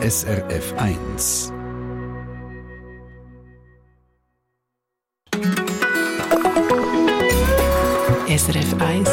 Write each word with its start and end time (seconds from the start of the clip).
SRF 0.00 0.74
1. 0.76 1.52
SRF 8.28 8.74
1. 8.78 9.08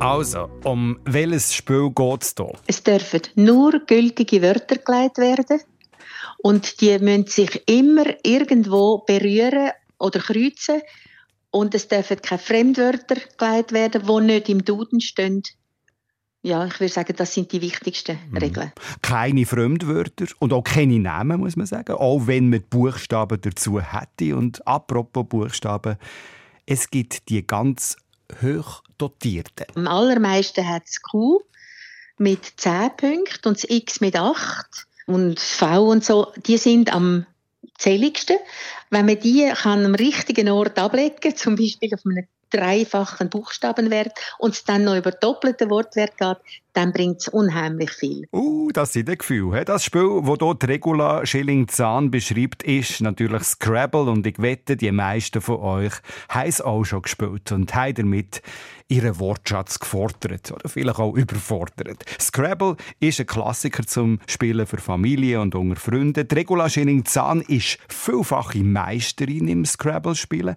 Also, 0.00 0.50
um 0.64 0.98
welches 1.04 1.54
Spiel 1.54 1.90
geht 1.94 2.22
es 2.22 2.34
hier? 2.36 2.52
Es 2.66 2.82
dürfen 2.82 3.20
nur 3.36 3.78
gültige 3.86 4.42
Wörter 4.42 4.74
gelegt 4.74 5.18
werden 5.18 5.60
und 6.38 6.80
die 6.80 6.98
müssen 6.98 7.28
sich 7.28 7.62
immer 7.68 8.06
irgendwo 8.24 9.04
berühren 9.06 9.70
oder 10.00 10.18
kreuzen 10.18 10.82
und 11.52 11.76
es 11.76 11.86
dürfen 11.86 12.20
keine 12.20 12.40
Fremdwörter 12.40 13.18
gelegt 13.38 13.70
werden, 13.70 14.02
die 14.04 14.20
nicht 14.32 14.48
im 14.48 14.64
Duden 14.64 15.00
stehen. 15.00 15.44
Ja, 16.44 16.66
ich 16.66 16.80
würde 16.80 16.92
sagen, 16.92 17.14
das 17.16 17.34
sind 17.34 17.52
die 17.52 17.60
wichtigsten 17.60 18.18
Mhm. 18.30 18.36
Regeln. 18.36 18.72
Keine 19.00 19.46
Fremdwörter 19.46 20.26
und 20.40 20.52
auch 20.52 20.64
keine 20.64 20.98
Namen, 20.98 21.38
muss 21.40 21.54
man 21.56 21.66
sagen. 21.66 21.92
Auch 21.92 22.26
wenn 22.26 22.50
man 22.50 22.62
Buchstaben 22.68 23.40
dazu 23.40 23.80
hätte. 23.80 24.36
Und 24.36 24.66
apropos 24.66 25.24
Buchstaben, 25.28 25.96
es 26.66 26.90
gibt 26.90 27.28
die 27.28 27.46
ganz 27.46 27.96
hoch 28.42 28.82
dotierten. 28.98 29.66
Am 29.76 29.86
allermeisten 29.86 30.66
hat 30.68 30.82
das 30.84 31.00
Q 31.00 31.40
mit 32.18 32.44
10 32.56 32.90
Punkten 32.96 33.48
und 33.48 33.62
das 33.62 33.70
X 33.70 34.00
mit 34.00 34.16
8 34.16 34.66
und 35.06 35.38
V 35.38 35.90
und 35.90 36.04
so, 36.04 36.32
die 36.46 36.56
sind 36.58 36.92
am 36.92 37.26
zähligsten. 37.78 38.36
Wenn 38.90 39.06
man 39.06 39.18
die 39.20 39.50
kann 39.54 39.84
am 39.84 39.94
richtigen 39.94 40.48
Ort 40.48 40.78
ablegen, 40.78 41.36
zum 41.36 41.54
Beispiel 41.56 41.94
auf 41.94 42.00
einem 42.04 42.26
dreifachen 42.52 43.30
Buchstabenwert 43.30 44.12
und 44.38 44.54
es 44.54 44.64
dann 44.64 44.84
noch 44.84 44.96
über 44.96 45.10
doppelten 45.10 45.70
Wortwert 45.70 46.16
geht, 46.18 46.38
dann 46.72 46.92
bringt 46.92 47.20
es 47.20 47.28
unheimlich 47.28 47.90
viel. 47.90 48.26
Uh, 48.32 48.70
das 48.72 48.92
sind 48.92 49.08
ein 49.10 49.18
Gefühl. 49.18 49.58
he? 49.58 49.64
Das 49.64 49.84
Spiel, 49.84 50.22
das 50.24 50.58
die 50.58 50.66
Regula 50.66 51.26
Schilling-Zahn 51.26 52.10
beschreibt, 52.10 52.62
ist 52.62 53.00
natürlich 53.00 53.42
Scrabble. 53.42 54.10
Und 54.10 54.26
ich 54.26 54.40
wette, 54.40 54.76
die 54.76 54.90
meisten 54.90 55.40
von 55.40 55.56
euch 55.56 55.92
haben 56.28 56.48
es 56.48 56.60
auch 56.60 56.84
schon 56.84 57.02
gespielt 57.02 57.52
und 57.52 57.74
haben 57.74 57.94
damit 57.94 58.42
ihren 58.88 59.18
Wortschatz 59.18 59.78
gefordert 59.78 60.52
oder 60.52 60.68
vielleicht 60.68 60.98
auch 60.98 61.14
überfordert. 61.14 62.04
Scrabble 62.20 62.76
ist 63.00 63.20
ein 63.20 63.26
Klassiker 63.26 63.86
zum 63.86 64.18
Spielen 64.26 64.66
für 64.66 64.78
Familie 64.78 65.40
und 65.40 65.54
unter 65.54 65.76
Freunden. 65.76 66.26
Die 66.26 66.34
Regula 66.34 66.68
Schilling-Zahn 66.68 67.40
ist 67.42 67.78
vielfache 67.88 68.58
Meisterin 68.58 69.48
im 69.48 69.64
Scrabble-Spielen. 69.64 70.56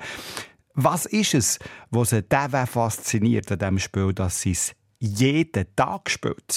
Was 0.77 1.05
ist 1.05 1.33
es, 1.33 1.59
was 1.89 2.09
sie 2.09 2.21
derweil 2.21 2.67
fasziniert 2.67 3.49
an 3.49 3.59
diesem 3.59 3.79
Spiel, 3.79 4.13
dass 4.13 4.41
sie 4.41 4.51
es 4.51 4.73
jeden 4.99 5.65
Tag 5.73 6.09
spielt? 6.09 6.51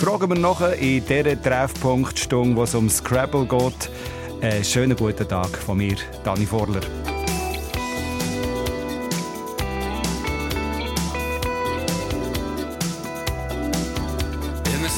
Fragen 0.00 0.30
wir 0.30 0.38
nachher 0.38 0.74
in 0.76 1.04
dieser 1.04 1.40
Treffpunktstunde, 1.40 2.56
wo 2.56 2.62
es 2.62 2.74
um 2.74 2.88
Scrabble 2.88 3.44
geht. 3.44 3.90
Einen 4.40 4.64
schönen 4.64 4.96
guten 4.96 5.28
Tag 5.28 5.58
von 5.58 5.76
mir, 5.76 5.96
Dani 6.24 6.46
Vorler. 6.46 6.80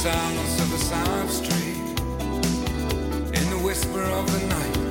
Silence 0.03 0.61
of 0.61 0.71
the 0.71 0.79
silent 0.79 1.31
street, 1.31 2.01
in 3.35 3.51
the 3.51 3.59
whisper 3.65 4.03
of 4.03 4.31
the 4.31 4.47
night, 4.47 4.86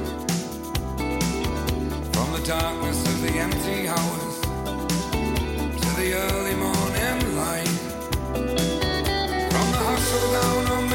from 2.26 2.42
the 2.42 2.48
darkness 2.48 3.06
of 3.08 3.22
the 3.22 3.34
empty 3.38 3.88
hours 3.88 4.40
to 5.82 5.90
the 6.02 6.14
early 6.14 6.56
morning 6.56 7.36
light, 7.36 7.68
from 9.52 9.68
the 9.72 9.82
hustle 9.90 10.32
down 10.32 10.66
on 10.72 10.95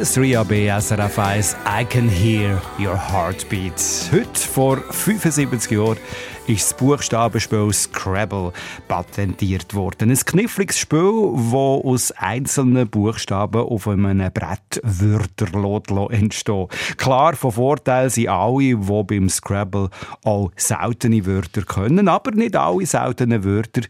Chris 0.00 0.16
Ria 0.16 0.42
bei 0.44 0.66
SRF 0.80 1.18
1 1.18 1.56
I 1.66 1.84
Can 1.84 2.08
Hear 2.08 2.62
Your 2.78 2.96
Heartbeat. 2.96 3.74
Heute, 4.10 4.40
vor 4.40 4.78
75 4.78 5.72
Jahren, 5.72 5.98
ist 6.46 6.70
das 6.70 6.78
Buchstabenspiel 6.78 7.70
Scrabble 7.70 8.54
patentiert 8.88 9.74
worden. 9.74 10.10
Ein 10.10 10.16
kniffliges 10.16 10.78
Spiel, 10.78 11.34
das 11.34 11.52
aus 11.52 12.12
einzelnen 12.12 12.88
Buchstaben 12.88 13.60
auf 13.60 13.86
einem 13.86 14.32
Brett 14.32 14.80
Wörter 14.82 16.10
entstehen 16.10 16.68
Klar, 16.96 17.36
von 17.36 17.52
Vorteil 17.52 18.08
sind 18.08 18.28
alle, 18.28 18.76
die 18.76 19.04
beim 19.04 19.28
Scrabble 19.28 19.90
auch 20.24 20.50
seltene 20.56 21.26
Wörter 21.26 21.60
können, 21.60 22.08
aber 22.08 22.30
nicht 22.30 22.56
alle 22.56 22.86
seltenen 22.86 23.44
Wörter 23.44 23.82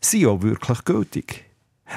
sind 0.00 0.24
auch 0.28 0.40
wirklich 0.40 0.82
gültig. 0.86 1.45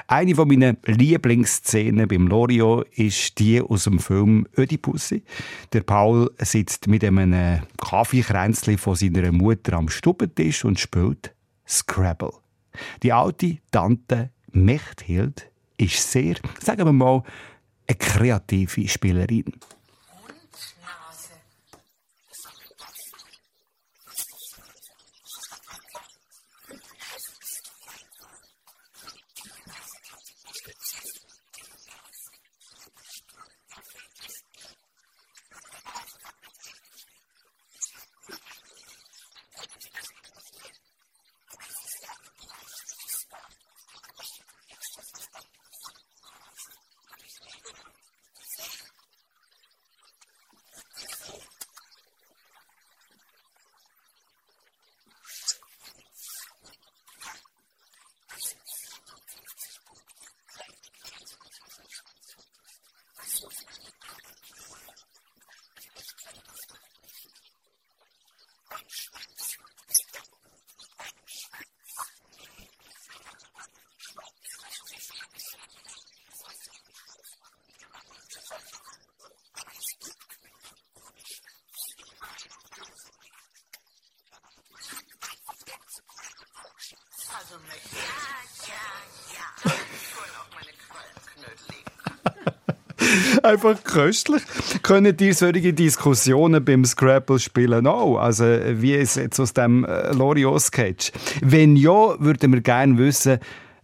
Eine 0.07 0.36
von 0.36 0.47
meiner 0.47 0.75
Lieblingsszenen 0.86 2.07
beim 2.07 2.27
Lorio 2.27 2.83
ist 2.95 3.39
die 3.39 3.62
aus 3.62 3.86
dem 3.86 4.00
Film 4.00 4.47
Ödipussy. 4.57 5.24
Der 5.74 5.81
Paul 5.81 6.31
sitzt 6.39 6.88
mit 6.88 7.03
einem 7.03 7.62
Kaffeekränzchen 7.77 8.77
von 8.77 8.95
seiner 8.95 9.31
Mutter 9.31 9.74
am 9.74 9.89
Stubentisch 9.89 10.63
und 10.63 10.80
spielt 10.80 11.33
Scrabble. 11.68 12.33
Die 13.03 13.13
alte 13.13 13.57
Tante 13.71 14.31
Mechthild 14.51 15.50
ist 15.77 16.12
sehr, 16.12 16.36
sagen 16.59 16.86
wir 16.86 16.94
mal, 16.94 17.24
eine 17.88 17.97
kreative 17.97 18.88
Spielerin. 18.88 19.45
Einfach 93.50 93.84
köstlich. 93.84 94.44
Können 94.84 95.18
ihr 95.19 95.34
solche 95.34 95.74
Diskussionen 95.74 96.63
beim 96.63 96.86
Scrabble 96.86 97.40
spielen 97.40 97.88
auch? 97.88 98.18
Also, 98.19 98.44
wie 98.44 98.94
es 98.94 99.16
jetzt 99.16 99.40
aus 99.40 99.54
dem 99.54 99.86
äh, 99.86 100.13
Loriot-Sketch? 100.13 101.12
Wenn 101.42 101.75
ja, 101.75 102.16
würden 102.19 102.54
wir 102.54 102.62
gerne 102.62 103.00
wissen, 103.00 103.40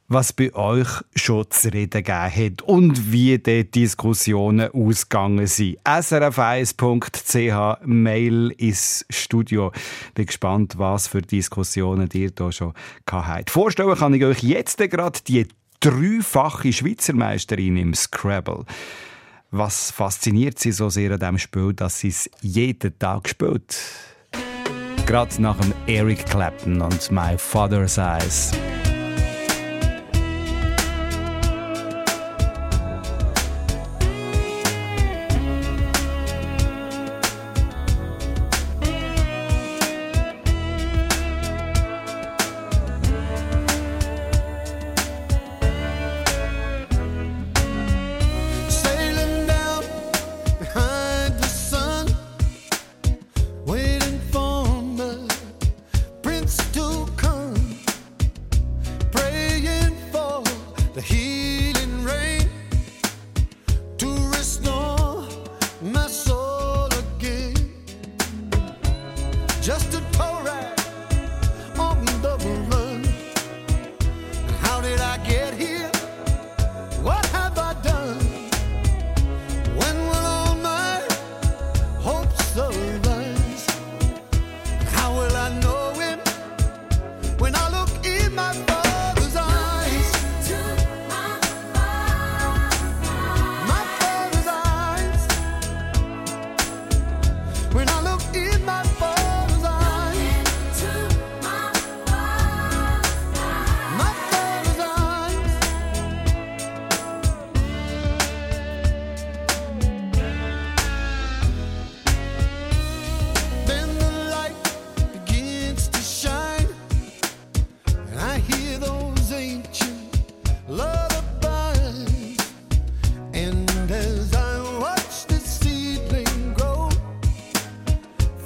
was 0.08 0.34
bei 0.34 0.54
euch 0.54 0.88
schon 1.16 1.50
zu 1.50 1.70
reden 1.74 2.04
gegeben 2.04 2.36
hat 2.36 2.62
und 2.62 3.12
wie 3.12 3.40
die 3.40 3.64
Diskussionen 3.72 4.70
ausgegangen 4.72 5.48
sind. 5.48 5.80
srf1.ch 5.84 7.78
Mail 7.88 8.54
ins 8.58 9.04
Studio. 9.10 9.72
Bin 10.14 10.28
gespannt, 10.28 10.76
was 10.78 11.08
für 11.08 11.24
Diskussionen 11.24 12.08
ihr 12.14 12.30
da 12.30 12.52
schon 12.52 12.74
habt. 13.12 13.50
Vorstellen 13.50 13.96
kann 13.96 14.14
ich 14.14 14.24
euch 14.26 14.44
jetzt 14.44 14.78
gerade 14.78 15.20
die 15.28 15.48
dreifache 15.80 16.72
Schweizer 16.72 17.16
Meisterin 17.16 17.78
im 17.78 17.96
Scrabble. 17.96 18.66
Was 19.52 19.92
fasziniert 19.92 20.60
sie 20.60 20.72
so 20.72 20.90
sehr 20.90 21.12
an 21.12 21.20
diesem 21.20 21.38
Spiel, 21.38 21.74
dass 21.74 22.00
sie 22.00 22.10
es 22.10 22.30
jeden 22.42 22.98
Tag 23.00 23.30
spielt? 23.30 23.78
Gerade 25.06 25.42
nach 25.42 25.58
dem 25.60 25.74
Eric 25.88 26.26
Clapton 26.26 26.82
und 26.82 27.12
My 27.12 27.38
Father's 27.38 27.98
Eyes. 27.98 28.52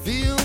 Feel. 0.09 0.38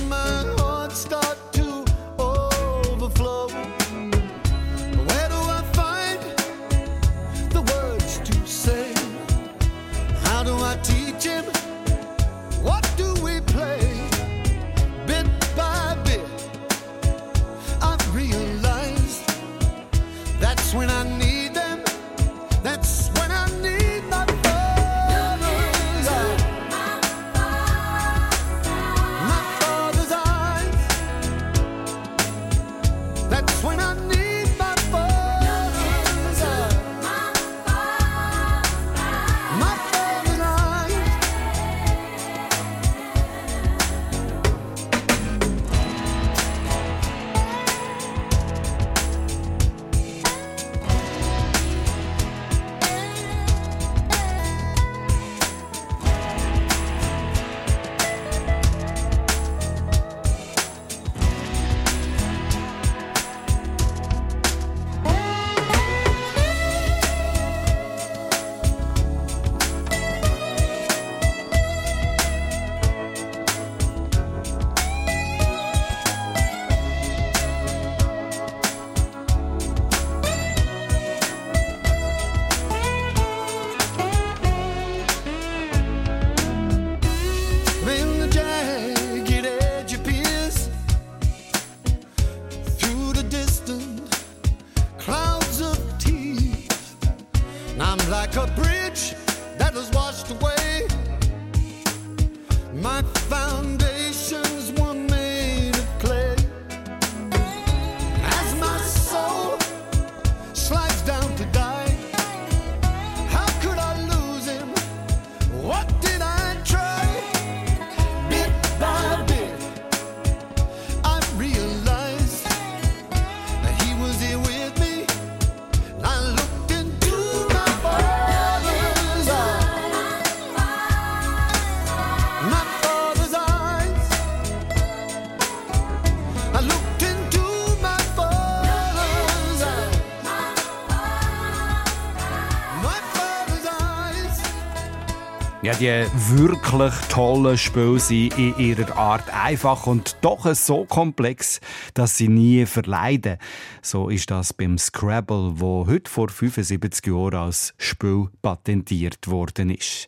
Die 145.81 146.07
wirklich 146.37 146.95
tollen 147.09 147.59
Spiele 147.59 147.99
sind 147.99 148.39
in 148.39 148.57
ihrer 148.59 148.97
Art 148.97 149.33
einfach 149.33 149.87
und 149.87 150.17
doch 150.21 150.53
so 150.55 150.85
komplex, 150.85 151.61
dass 151.95 152.17
sie 152.17 152.29
nie 152.29 152.67
verleiden. 152.67 153.39
So 153.83 154.09
ist 154.09 154.31
das 154.31 154.53
beim 154.53 154.79
Scrabble, 154.79 155.53
wo 155.57 155.87
heute 155.87 156.11
vor 156.11 156.29
75 156.29 157.07
Jahren 157.07 157.35
als 157.35 157.75
Spiel 157.79 158.29
patentiert 158.43 159.29
worden 159.29 159.71
ist. 159.71 160.07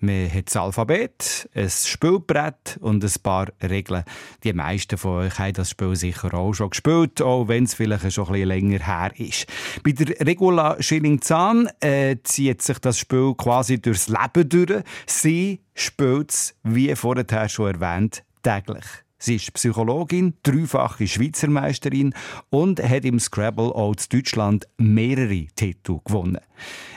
Man 0.00 0.32
hat 0.32 0.46
das 0.46 0.56
Alphabet, 0.56 1.48
ein 1.54 1.68
Spielbrett 1.68 2.78
und 2.80 3.04
ein 3.04 3.22
paar 3.22 3.48
Regeln. 3.62 4.04
Die 4.42 4.52
meisten 4.54 4.96
von 4.96 5.26
euch 5.26 5.38
haben 5.38 5.52
das 5.52 5.70
Spiel 5.70 5.94
sicher 5.94 6.32
auch 6.32 6.54
schon 6.54 6.70
gespielt, 6.70 7.20
auch 7.20 7.48
wenn 7.48 7.64
es 7.64 7.74
vielleicht 7.74 8.10
schon 8.10 8.26
ein 8.28 8.32
bisschen 8.32 8.48
länger 8.48 8.86
her 8.86 9.12
ist. 9.16 9.46
Bei 9.84 9.92
der 9.92 10.26
Regula 10.26 10.76
Schilling-Zahn 10.80 11.68
äh, 11.80 12.16
zieht 12.22 12.62
sich 12.62 12.78
das 12.78 12.98
Spiel 12.98 13.34
quasi 13.36 13.78
durchs 13.78 14.08
Leben 14.08 14.48
durch. 14.48 14.84
Sie 15.06 15.60
spielt 15.74 16.30
es, 16.30 16.54
wie 16.62 16.96
vorher 16.96 17.48
schon 17.50 17.74
erwähnt, 17.74 18.24
täglich. 18.42 18.86
Sie 19.22 19.36
ist 19.36 19.52
Psychologin, 19.52 20.32
dreifache 20.42 21.06
Schweizer 21.06 21.48
Meisterin 21.48 22.14
und 22.48 22.82
hat 22.82 23.04
im 23.04 23.20
Scrabble 23.20 23.66
auch 23.74 23.94
Deutschland 23.94 24.66
mehrere 24.78 25.46
Titel 25.54 25.98
gewonnen. 26.02 26.38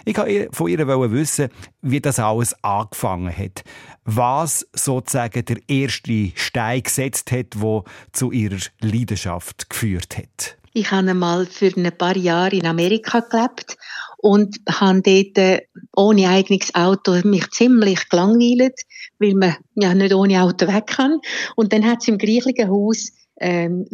Ich 0.05 0.17
wollte 0.17 0.47
von 0.53 0.69
ihr 0.69 1.11
wissen, 1.11 1.49
wie 1.81 1.99
das 1.99 2.19
alles 2.19 2.55
angefangen 2.63 3.35
hat. 3.35 3.65
Was 4.05 4.65
sozusagen 4.73 5.43
der 5.43 5.57
erste 5.67 6.31
Stein 6.35 6.83
gesetzt 6.83 7.31
hat, 7.33 7.55
der 7.55 7.83
zu 8.13 8.31
ihrer 8.31 8.59
Leidenschaft 8.79 9.69
geführt 9.69 10.17
hat. 10.17 10.57
Ich 10.71 10.89
habe 10.91 11.11
einmal 11.11 11.45
für 11.45 11.71
ein 11.75 11.91
paar 11.97 12.17
Jahre 12.17 12.55
in 12.55 12.65
Amerika 12.65 13.19
gelebt 13.19 13.77
und 14.23 14.55
habe 14.69 15.01
dort 15.01 15.37
äh, 15.37 15.61
ohne 15.97 16.29
eigenes 16.29 16.73
Auto 16.73 17.19
mich 17.25 17.49
ziemlich 17.51 18.07
gelangweilt, 18.07 18.79
weil 19.19 19.33
man 19.33 19.57
ja 19.75 19.93
nicht 19.93 20.13
ohne 20.13 20.41
Auto 20.41 20.65
weg 20.65 20.87
kann. 20.87 21.19
Und 21.57 21.73
dann 21.73 21.85
hat 21.85 21.97
es 22.01 22.07
im 22.07 22.17
gleichen 22.17 22.69
Haus 22.69 23.11
ähm, 23.41 23.85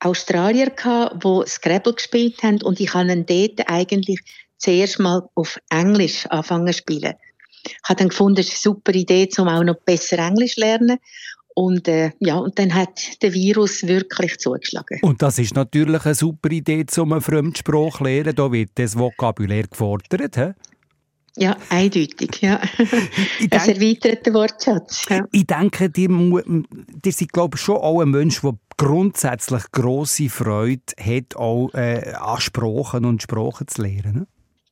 Australier 0.00 0.68
gehabt, 0.68 1.24
die 1.24 1.42
Scrabble 1.46 1.94
gespielt 1.94 2.42
haben 2.42 2.60
und 2.62 2.80
ich 2.80 2.92
habe 2.92 3.16
dort 3.16 3.70
eigentlich 3.70 4.20
zuerst 4.58 4.98
mal 4.98 5.26
auf 5.34 5.58
Englisch 5.70 6.26
anfangen 6.26 6.72
zu 6.74 6.80
spielen. 6.80 7.14
Ich 7.64 7.88
habe 7.88 7.98
dann 7.98 8.08
gefunden, 8.10 8.40
es 8.40 8.48
ist 8.48 8.66
eine 8.66 8.74
super 8.74 8.94
Idee, 8.94 9.26
um 9.38 9.48
auch 9.48 9.64
noch 9.64 9.80
besser 9.86 10.18
Englisch 10.18 10.56
zu 10.56 10.60
lernen. 10.60 10.98
Und, 11.60 11.88
äh, 11.88 12.12
ja, 12.20 12.36
und 12.36 12.56
dann 12.60 12.72
hat 12.72 13.20
der 13.20 13.34
Virus 13.34 13.82
wirklich 13.82 14.38
zugeschlagen. 14.38 15.00
Und 15.02 15.22
das 15.22 15.40
ist 15.40 15.56
natürlich 15.56 16.04
eine 16.04 16.14
super 16.14 16.50
Idee, 16.52 16.86
um 16.98 17.12
einen 17.12 17.20
Fremdsprache 17.20 17.98
zu 17.98 18.04
lernen. 18.04 18.32
Da 18.36 18.52
wird 18.52 18.70
das 18.76 18.96
Vokabulär 18.96 19.64
gefordert. 19.66 20.36
He? 20.36 20.52
Ja, 21.36 21.56
eindeutig, 21.68 22.40
ja. 22.42 22.60
Ich 23.40 23.52
Ein 23.52 23.66
denk- 23.66 23.68
erweiterter 23.76 24.34
Wortschatz. 24.34 25.06
Ja. 25.10 25.24
Ich 25.32 25.48
denke, 25.48 25.90
die, 25.90 26.06
die 26.06 27.10
sind, 27.10 27.32
glaube 27.32 27.56
ich, 27.56 27.60
schon 27.62 27.78
auch 27.78 28.02
ein 28.02 28.10
Mensch, 28.10 28.40
der 28.40 28.54
grundsätzlich 28.76 29.64
grosse 29.72 30.28
Freude 30.28 30.82
hat, 31.00 31.34
auch 31.34 31.74
äh, 31.74 32.12
an 32.20 32.40
Sprachen 32.40 33.04
und 33.04 33.20
Sprachen 33.20 33.66
zu 33.66 33.82
lernen. 33.82 34.14
ne? 34.14 34.26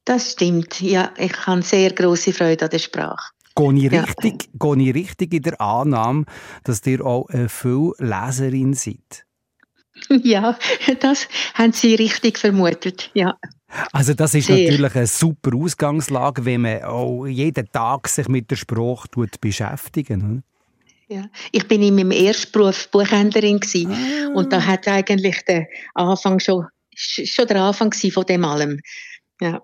Das 0.04 0.32
stimmt. 0.32 0.80
Ja, 0.80 1.10
ich 1.18 1.36
habe 1.48 1.62
sehr 1.62 1.90
große 1.92 2.32
Freude 2.32 2.66
an 2.66 2.70
der 2.70 2.78
Sprache. 2.78 3.32
Gehe 3.56 3.72
ich, 3.86 3.92
Ja. 3.92 4.02
richtig, 4.02 4.48
gehe 4.58 4.76
ich 4.82 4.94
richtig 4.94 5.34
in 5.34 5.42
der 5.42 5.60
Annahme, 5.60 6.24
dass 6.64 6.86
ihr 6.86 7.04
auch 7.04 7.28
eine 7.30 7.48
viel 7.48 7.92
Leserin 7.98 8.74
seid? 8.74 9.24
ja, 10.22 10.58
das 11.00 11.26
haben 11.54 11.72
Sie 11.72 11.94
richtig 11.94 12.38
vermutet. 12.38 13.10
Ja. 13.14 13.34
Also 13.92 14.12
das 14.14 14.34
ist 14.34 14.46
Sehr. 14.46 14.68
natürlich 14.70 14.94
eine 14.94 15.06
super 15.06 15.56
Ausgangslage, 15.56 16.44
wenn 16.44 16.60
man 16.60 16.82
auch 16.84 17.26
jeden 17.26 17.66
Tag 17.72 18.06
sich 18.08 18.28
mit 18.28 18.50
der 18.50 18.56
Sprache 18.56 19.08
beschäftigen. 19.40 20.22
oder? 20.22 20.42
Ja. 21.08 21.24
Ich 21.52 21.66
bin 21.66 21.82
in 21.82 21.94
meinem 21.94 22.10
ersten 22.10 22.52
Beruf 22.52 22.88
Buchhändlerin 22.90 23.60
Ah. 23.88 24.28
und 24.34 24.52
da 24.52 24.64
hat 24.64 24.86
eigentlich 24.88 25.40
der 25.48 25.66
Anfang 25.94 26.40
schon 26.40 26.66
sch- 26.96 27.26
schon 27.32 27.46
der 27.46 27.62
Anfang 27.62 27.92
von 27.92 28.24
dem 28.26 28.44
allem. 28.44 28.80
Ja. 29.40 29.60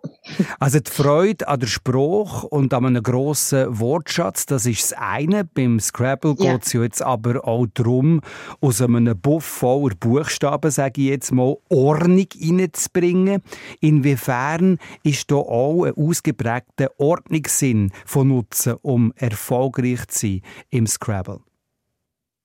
Also 0.60 0.80
die 0.80 0.90
Freude 0.90 1.48
an 1.48 1.60
der 1.60 1.66
Sprache 1.66 2.46
und 2.48 2.74
an 2.74 2.84
einem 2.84 3.02
grossen 3.02 3.78
Wortschatz, 3.78 4.44
das 4.44 4.66
ist 4.66 4.92
das 4.92 4.98
eine. 4.98 5.44
Beim 5.44 5.80
Scrabble 5.80 6.34
Ja. 6.38 6.52
geht 6.52 6.66
es 6.66 6.72
ja 6.74 6.82
jetzt 6.82 7.00
aber 7.00 7.46
auch 7.46 7.66
darum, 7.72 8.20
aus 8.60 8.82
einem 8.82 9.18
Buff 9.18 9.44
voller 9.44 9.94
Buchstaben, 9.94 10.70
sage 10.70 11.00
ich 11.00 11.08
jetzt 11.08 11.32
mal, 11.32 11.56
Ordnung 11.70 12.26
reinzubringen. 12.38 13.42
Inwiefern 13.80 14.78
ist 15.04 15.30
da 15.30 15.36
auch 15.36 15.84
ein 15.84 15.94
ausgeprägter 15.94 16.90
Ordnungssinn 16.98 17.92
von 18.04 18.28
Nutzen, 18.28 18.74
um 18.82 19.12
erfolgreich 19.16 20.06
zu 20.08 20.26
sein 20.26 20.42
im 20.68 20.86
Scrabble? 20.86 21.40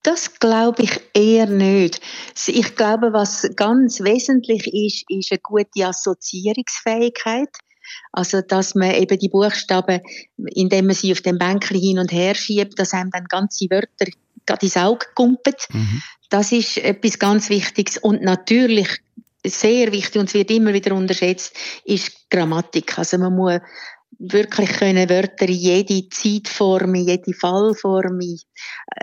Das 0.03 0.39
glaube 0.39 0.83
ich 0.83 0.99
eher 1.13 1.47
nicht. 1.47 1.99
Ich 2.47 2.75
glaube, 2.75 3.11
was 3.13 3.49
ganz 3.55 3.99
wesentlich 3.99 4.67
ist, 4.67 5.03
ist 5.09 5.31
eine 5.31 5.39
gute 5.39 5.85
Assoziierungsfähigkeit. 5.85 7.49
Also, 8.11 8.41
dass 8.41 8.75
man 8.75 8.93
eben 8.95 9.17
die 9.17 9.29
Buchstaben, 9.29 10.01
indem 10.37 10.87
man 10.87 10.95
sie 10.95 11.11
auf 11.11 11.21
dem 11.21 11.37
Bänkchen 11.37 11.79
hin 11.79 11.99
und 11.99 12.11
her 12.11 12.35
schiebt, 12.35 12.77
dass 12.79 12.93
einem 12.93 13.11
dann 13.11 13.25
ganze 13.25 13.65
Wörter 13.69 14.11
gerade 14.45 14.65
ins 14.65 14.77
Auge 14.77 15.05
kumpelt. 15.15 15.67
Das 16.29 16.51
ist 16.51 16.77
etwas 16.77 17.19
ganz 17.19 17.49
Wichtiges. 17.49 17.97
Und 17.97 18.21
natürlich 18.21 18.89
sehr 19.45 19.91
wichtig, 19.91 20.19
und 20.19 20.27
es 20.27 20.33
wird 20.33 20.51
immer 20.51 20.73
wieder 20.73 20.93
unterschätzt, 20.95 21.55
ist 21.85 22.29
Grammatik. 22.29 22.97
Also, 22.97 23.17
man 23.17 23.33
muss 23.33 23.59
wirklich 24.19 24.69
können 24.69 25.09
Wörter 25.09 25.47
in 25.47 25.53
jede 25.53 26.09
Zeitform, 26.09 26.95
in 26.95 27.07
jede 27.07 27.33
Fallform, 27.33 28.19
in 28.19 28.39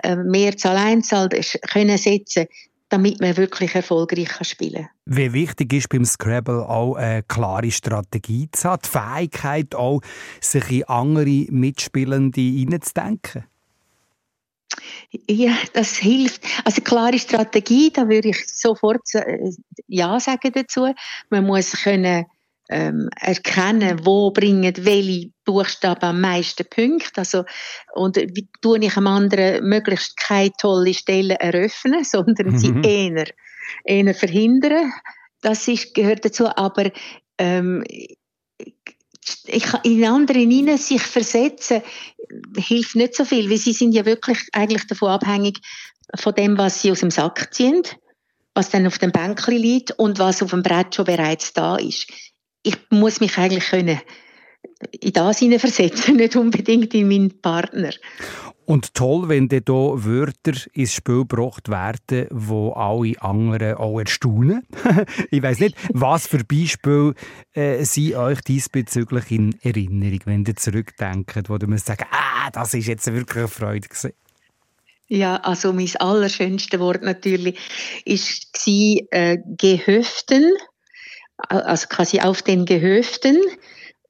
äh, 0.03 0.15
Mehrzahl, 0.15 0.77
Einzahl 0.77 1.29
können 1.71 1.97
setzen, 1.97 2.47
damit 2.89 3.19
man 3.19 3.35
wirklich 3.37 3.73
erfolgreich 3.73 4.27
kann 4.27 4.45
spielen 4.45 4.87
Wie 5.05 5.33
wichtig 5.33 5.73
ist 5.73 5.89
beim 5.89 6.05
Scrabble 6.05 6.67
auch 6.67 6.95
eine 6.95 7.23
klare 7.23 7.71
Strategie 7.71 8.49
zu 8.51 8.69
haben, 8.69 8.81
die 8.83 8.89
Fähigkeit 8.89 9.75
auch, 9.75 10.01
sich 10.39 10.69
in 10.71 10.83
andere 10.85 11.45
Mitspielende 11.49 12.41
hineinzudenken? 12.41 13.45
Ja, 15.27 15.57
das 15.73 15.95
hilft. 15.97 16.43
Also 16.63 16.81
klare 16.81 17.17
Strategie, 17.17 17.91
da 17.91 18.07
würde 18.07 18.29
ich 18.29 18.47
sofort 18.47 19.13
äh, 19.13 19.51
Ja 19.87 20.19
sagen 20.19 20.51
dazu. 20.53 20.93
Man 21.29 21.45
muss 21.45 21.71
können 21.71 22.25
ähm, 22.69 23.09
erkennen, 23.19 24.05
wo 24.05 24.31
bringen 24.31 24.73
welche 24.79 25.29
Buchstaben 25.45 26.03
am 26.03 26.21
meisten 26.21 26.65
Punkte. 26.67 27.21
Also, 27.21 27.43
und 27.93 28.17
wie 28.17 28.47
tue 28.61 28.79
ich 28.79 28.97
einem 28.97 29.07
anderen 29.07 29.67
möglichst 29.67 30.17
keine 30.17 30.51
tolle 30.59 30.93
Stelle 30.93 31.35
eröffnen, 31.39 32.03
sondern 32.03 32.57
sie 32.57 32.71
Mhm. 32.71 32.83
eher, 32.83 33.25
eher 33.83 34.13
verhindern. 34.15 34.91
Das 35.41 35.67
ist, 35.67 35.93
gehört 35.93 36.25
dazu. 36.25 36.47
Aber 36.47 36.91
ähm, 37.37 37.83
ich, 39.47 39.65
in 39.83 40.05
andere 40.05 40.39
hinein 40.39 40.77
sich 40.77 41.01
versetzen, 41.01 41.81
hilft 42.57 42.95
nicht 42.95 43.15
so 43.15 43.25
viel, 43.25 43.49
weil 43.49 43.57
sie 43.57 43.73
sind 43.73 43.93
ja 43.93 44.05
wirklich 44.05 44.39
eigentlich 44.53 44.87
davon 44.87 45.09
abhängig 45.09 45.59
von 46.15 46.33
dem, 46.33 46.57
was 46.57 46.81
sie 46.81 46.91
aus 46.91 46.99
dem 46.99 47.11
Sack 47.11 47.53
ziehen, 47.53 47.83
was 48.53 48.69
dann 48.69 48.87
auf 48.87 48.97
dem 48.97 49.11
Bänkchen 49.11 49.57
liegt 49.57 49.91
und 49.91 50.19
was 50.19 50.41
auf 50.41 50.51
dem 50.51 50.63
Brett 50.63 50.95
schon 50.95 51.05
bereits 51.05 51.53
da 51.53 51.75
ist. 51.77 52.07
Ich 52.65 52.77
muss 52.89 53.21
mich 53.21 53.37
eigentlich 53.37 53.65
können 53.65 54.01
in 54.91 55.13
das 55.13 55.39
versetzen, 55.39 56.15
nicht 56.17 56.35
unbedingt 56.35 56.93
in 56.93 57.07
meinen 57.07 57.41
Partner. 57.41 57.91
Und 58.65 58.95
toll, 58.95 59.29
wenn 59.29 59.47
dann 59.47 59.61
hier 59.67 60.05
Wörter 60.05 60.53
ins 60.73 60.93
Spiel 60.93 61.19
gebracht 61.19 61.69
werden, 61.69 62.27
wo 62.31 62.71
alle 62.71 63.13
anderen 63.21 63.75
auch 63.75 63.99
erstaunen. 63.99 64.63
ich 65.31 65.43
weiß 65.43 65.59
nicht, 65.59 65.75
was 65.93 66.25
für 66.25 66.43
Beispiele 66.43 67.13
äh, 67.53 67.83
sind 67.83 68.15
euch 68.15 68.41
diesbezüglich 68.41 69.29
in 69.29 69.55
Erinnerung, 69.61 70.19
wenn 70.25 70.45
ihr 70.45 70.55
zurückdenkt, 70.55 71.47
wo 71.47 71.57
ihr 71.57 71.77
sagen, 71.77 72.05
ah, 72.09 72.49
das 72.51 72.73
ist 72.73 72.87
jetzt 72.87 73.05
wirklich 73.13 73.37
eine 73.37 73.47
Freude 73.47 73.87
gewesen. 73.87 74.13
Ja, 75.07 75.35
also 75.35 75.71
mein 75.71 75.91
allerschönste 75.99 76.79
Wort 76.79 77.03
natürlich 77.03 77.59
ist 78.03 78.51
gsi, 78.53 79.05
äh, 79.11 79.37
Gehöften, 79.45 80.53
also 81.37 81.87
quasi 81.89 82.19
auf 82.21 82.41
den 82.41 82.65
Gehöften. 82.65 83.37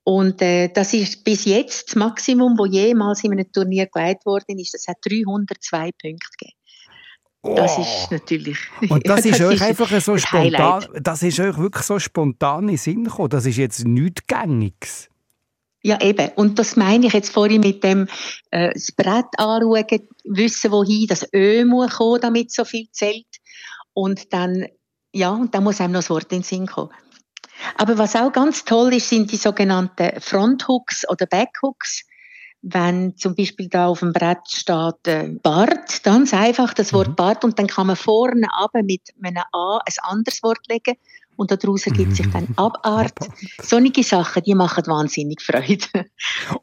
Und 0.03 0.41
äh, 0.41 0.69
das 0.69 0.93
ist 0.93 1.23
bis 1.23 1.45
jetzt 1.45 1.89
das 1.89 1.95
Maximum, 1.95 2.57
wo 2.59 2.65
jemals 2.65 3.23
in 3.23 3.31
einem 3.31 3.51
Turnier 3.51 3.87
geleitet 3.87 4.25
worden 4.25 4.59
ist. 4.59 4.73
Das 4.73 4.87
hat 4.87 4.97
302 5.03 5.91
Punkte 5.99 6.29
gegeben. 6.37 6.57
Das 7.55 7.77
Oh. 7.77 7.81
ist 7.81 8.11
natürlich. 8.11 8.57
Und 8.89 9.07
das 9.07 9.23
ja, 9.25 9.31
ist 9.31 9.41
euch 9.41 9.61
einfach 9.61 9.89
so 10.01 10.17
spontan, 10.17 10.83
Highlight. 10.83 10.89
das 11.07 11.23
ist 11.23 11.39
euch 11.39 11.57
wirklich 11.57 11.83
so 11.85 11.99
spontan 11.99 12.69
in 12.69 12.77
Sinn 12.77 13.03
gekommen. 13.03 13.29
Das 13.29 13.45
ist 13.45 13.57
jetzt 13.57 13.85
nichts 13.85 14.25
Gängiges. 14.27 15.09
Ja, 15.83 16.01
eben. 16.01 16.29
Und 16.35 16.57
das 16.57 16.75
meine 16.75 17.05
ich 17.05 17.13
jetzt 17.13 17.31
vorhin 17.31 17.61
mit 17.61 17.83
dem 17.83 18.07
äh, 18.49 18.73
das 18.73 18.91
Brett 18.91 19.25
anschauen, 19.37 19.85
wissen, 20.23 20.71
wohin 20.71 21.05
das 21.07 21.27
Ö 21.33 21.63
muss 21.65 21.91
kommen, 21.97 22.21
damit 22.21 22.51
so 22.51 22.65
viel 22.65 22.87
zählt. 22.91 23.27
Und 23.93 24.33
dann, 24.33 24.65
ja, 25.13 25.29
und 25.29 25.53
dann 25.53 25.63
muss 25.63 25.79
einem 25.79 25.93
noch 25.93 25.99
das 25.99 26.09
Wort 26.09 26.31
in 26.31 26.39
den 26.39 26.43
Sinn 26.43 26.65
kommen. 26.65 26.89
Aber 27.75 27.97
was 27.97 28.15
auch 28.15 28.31
ganz 28.31 28.65
toll 28.65 28.93
ist, 28.93 29.09
sind 29.09 29.31
die 29.31 29.37
sogenannten 29.37 30.19
Fronthooks 30.19 31.07
oder 31.09 31.25
Backhooks. 31.25 32.05
Wenn 32.61 33.15
zum 33.15 33.35
Beispiel 33.35 33.69
da 33.69 33.87
auf 33.87 33.99
dem 33.99 34.11
Brett 34.11 34.47
steht 34.47 35.07
äh, 35.07 35.29
Bart, 35.43 36.03
ganz 36.03 36.33
einfach 36.33 36.73
das 36.73 36.93
Wort 36.93 37.15
Bart 37.15 37.43
und 37.43 37.59
dann 37.59 37.67
kann 37.67 37.87
man 37.87 37.95
vorne 37.95 38.47
aber 38.53 38.81
mit 38.81 39.01
einem 39.21 39.43
A 39.51 39.77
ein 39.85 39.93
anderes 40.01 40.41
Wort 40.41 40.67
legen 40.67 40.95
und 41.35 41.51
daraus 41.51 41.85
ergibt 41.85 42.15
sich 42.15 42.29
dann 42.31 42.47
Abart. 42.55 43.13
Solche 43.61 44.03
Sachen, 44.03 44.43
die 44.43 44.55
machen 44.55 44.85
wahnsinnig 44.87 45.41
Freude. 45.41 46.05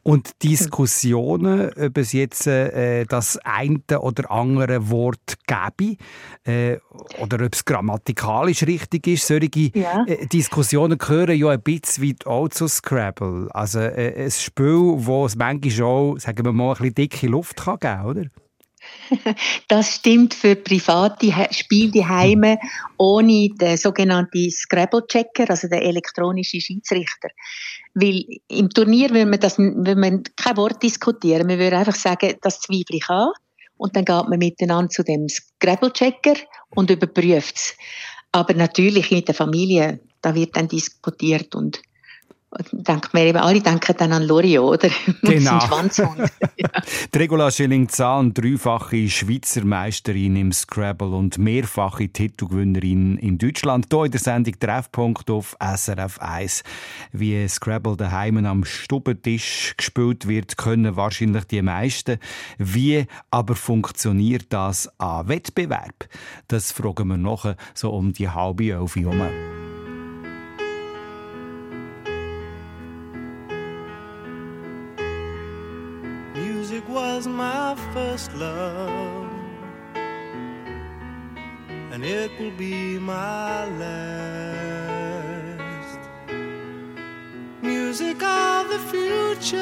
Und 0.03 0.31
Diskussionen, 0.43 1.71
ob 1.79 1.99
es 1.99 2.13
jetzt 2.13 2.47
äh, 2.47 3.05
das 3.05 3.39
eine 3.45 3.81
oder 4.01 4.31
andere 4.31 4.91
Wort 4.91 5.35
gäbe 5.47 5.97
äh, 6.45 6.79
oder 7.21 7.45
ob 7.45 7.55
es 7.55 7.65
grammatikalisch 7.65 8.63
richtig 8.65 9.07
ist, 9.07 9.27
solche 9.27 9.71
Ja. 9.75 10.05
äh, 10.07 10.27
Diskussionen 10.27 10.99
gehören 10.99 11.37
ja 11.39 11.49
ein 11.51 11.63
bisschen 11.63 12.09
weit 12.09 12.27
auch 12.27 12.49
zu 12.49 12.69
Scrabble. 12.69 13.49
Also 13.53 13.81
äh, 13.81 14.25
ein 14.25 14.31
Spiel, 14.31 14.95
wo 14.97 15.27
es 15.27 15.37
manchmal 15.37 15.87
auch, 15.87 16.17
sagen 16.19 16.45
wir 16.45 16.53
mal, 16.53 16.71
ein 16.73 16.79
bisschen 16.79 16.95
dicke 16.95 17.27
Luft 17.27 17.57
kann 17.65 17.79
geben, 17.79 18.05
oder? 18.05 18.25
Das 19.69 19.97
stimmt 19.97 20.35
für 20.35 20.57
private 20.57 21.27
He- 21.27 21.53
Spielheime 21.53 22.59
ohne 22.99 23.49
den 23.61 23.77
sogenannten 23.77 24.51
Scrabble-Checker, 24.51 25.49
also 25.49 25.69
den 25.69 25.83
elektronischen 25.83 26.61
Schiedsrichter. 26.61 27.29
Weil 27.95 28.25
im 28.49 28.71
Turnier 28.71 29.11
will 29.11 29.27
man, 29.27 29.41
das, 29.41 29.59
will 29.59 29.97
man 29.97 30.23
kein 30.37 30.57
Wort 30.57 30.83
diskutieren. 30.83 31.47
Man 31.47 31.59
würde 31.59 31.79
einfach 31.79 31.95
sagen, 31.95 32.35
das 32.41 32.61
zweifle 32.61 32.97
ich 32.97 33.09
an. 33.09 33.29
Und 33.77 33.97
dann 33.97 34.05
geht 34.05 34.29
man 34.29 34.39
miteinander 34.39 34.91
zu 34.91 35.03
dem 35.03 35.29
Scrabble-Checker 35.29 36.37
und 36.71 36.91
überprüft 36.91 37.57
es. 37.57 37.77
Aber 38.31 38.55
natürlich 38.55 39.11
mit 39.11 39.29
der 39.29 39.35
Familie, 39.35 40.01
da 40.23 40.35
wird 40.35 40.57
dann 40.57 40.69
diskutiert 40.69 41.55
und 41.55 41.83
denkt 42.73 43.15
man 43.15 43.23
eben, 43.23 43.39
alle 43.39 43.61
denken 43.61 43.95
dann 43.97 44.13
an 44.13 44.23
Lorio, 44.25 44.73
oder? 44.73 44.89
Genau. 45.23 45.61
Schwanzhund. 45.61 46.31
Die 47.15 47.19
Regula 47.19 47.51
Schilling-Zahn, 47.51 48.35
dreifache 48.35 49.09
Schweizer 49.09 49.65
Meisterin 49.65 50.37
im 50.37 50.53
Scrabble 50.53 51.09
und 51.09 51.39
mehrfache 51.39 52.09
Titelgewinnerin 52.09 53.19
in 53.19 53.39
Deutschland. 53.39 53.87
Hier 53.91 54.05
in 54.05 54.11
der 54.11 54.21
Sendung 54.21 54.59
Treffpunkt 54.59 55.31
auf 55.31 55.57
SRF 55.61 56.19
1. 56.21 56.65
Wie 57.13 57.49
Scrabble 57.49 57.97
daheim 57.97 58.45
am 58.45 58.65
Stubentisch 58.65 59.75
gespielt 59.77 60.29
wird, 60.29 60.57
können 60.57 60.97
wahrscheinlich 60.97 61.45
die 61.45 61.63
meisten. 61.63 62.19
Wie 62.59 63.07
aber 63.31 63.55
funktioniert 63.55 64.47
das 64.51 64.91
an 64.99 65.29
Wettbewerb? 65.29 66.09
Das 66.49 66.73
fragen 66.73 67.09
wir 67.09 67.17
nachher 67.17 67.57
so 67.75 67.91
um 67.91 68.13
die 68.13 68.29
halbe 68.29 68.71
Elf 68.71 68.97
herum. 68.97 69.23
Music 76.73 76.89
was 76.89 77.27
my 77.27 77.75
first 77.93 78.33
love, 78.35 79.31
and 81.93 82.03
it 82.03 82.31
will 82.41 82.51
be 82.53 82.99
my 82.99 83.67
last. 83.83 85.19
Music 87.61 88.23
of 88.23 88.71
the 88.71 88.79
future, 88.91 89.59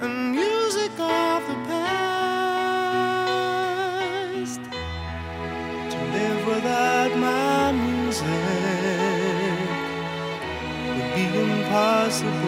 and 0.00 0.32
music 0.32 0.92
of 0.98 1.46
the 1.46 1.56
past. 1.68 1.90
To 5.90 5.98
live 6.16 6.46
without 6.46 7.12
my 7.18 7.72
music 7.72 8.26
would 10.96 11.10
be 11.14 11.24
impossible 11.44 12.45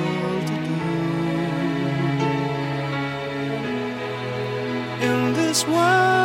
this 5.58 5.66
world 5.66 6.17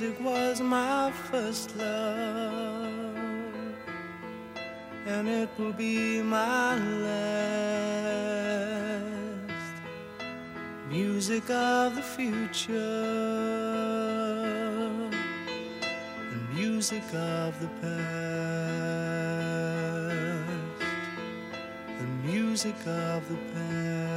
Music 0.00 0.20
was 0.20 0.60
my 0.60 1.10
first 1.28 1.76
love, 1.76 2.86
and 5.08 5.28
it 5.28 5.48
will 5.58 5.72
be 5.72 6.22
my 6.22 6.76
last. 6.76 7.18
Music 10.88 11.50
of 11.50 11.96
the 11.96 12.02
future, 12.02 12.76
and 16.30 16.54
music 16.54 17.02
of 17.12 17.58
the 17.58 17.66
past, 17.80 17.98
and 21.98 22.24
music 22.24 22.86
of 22.86 23.28
the 23.28 23.36
past. 23.52 24.07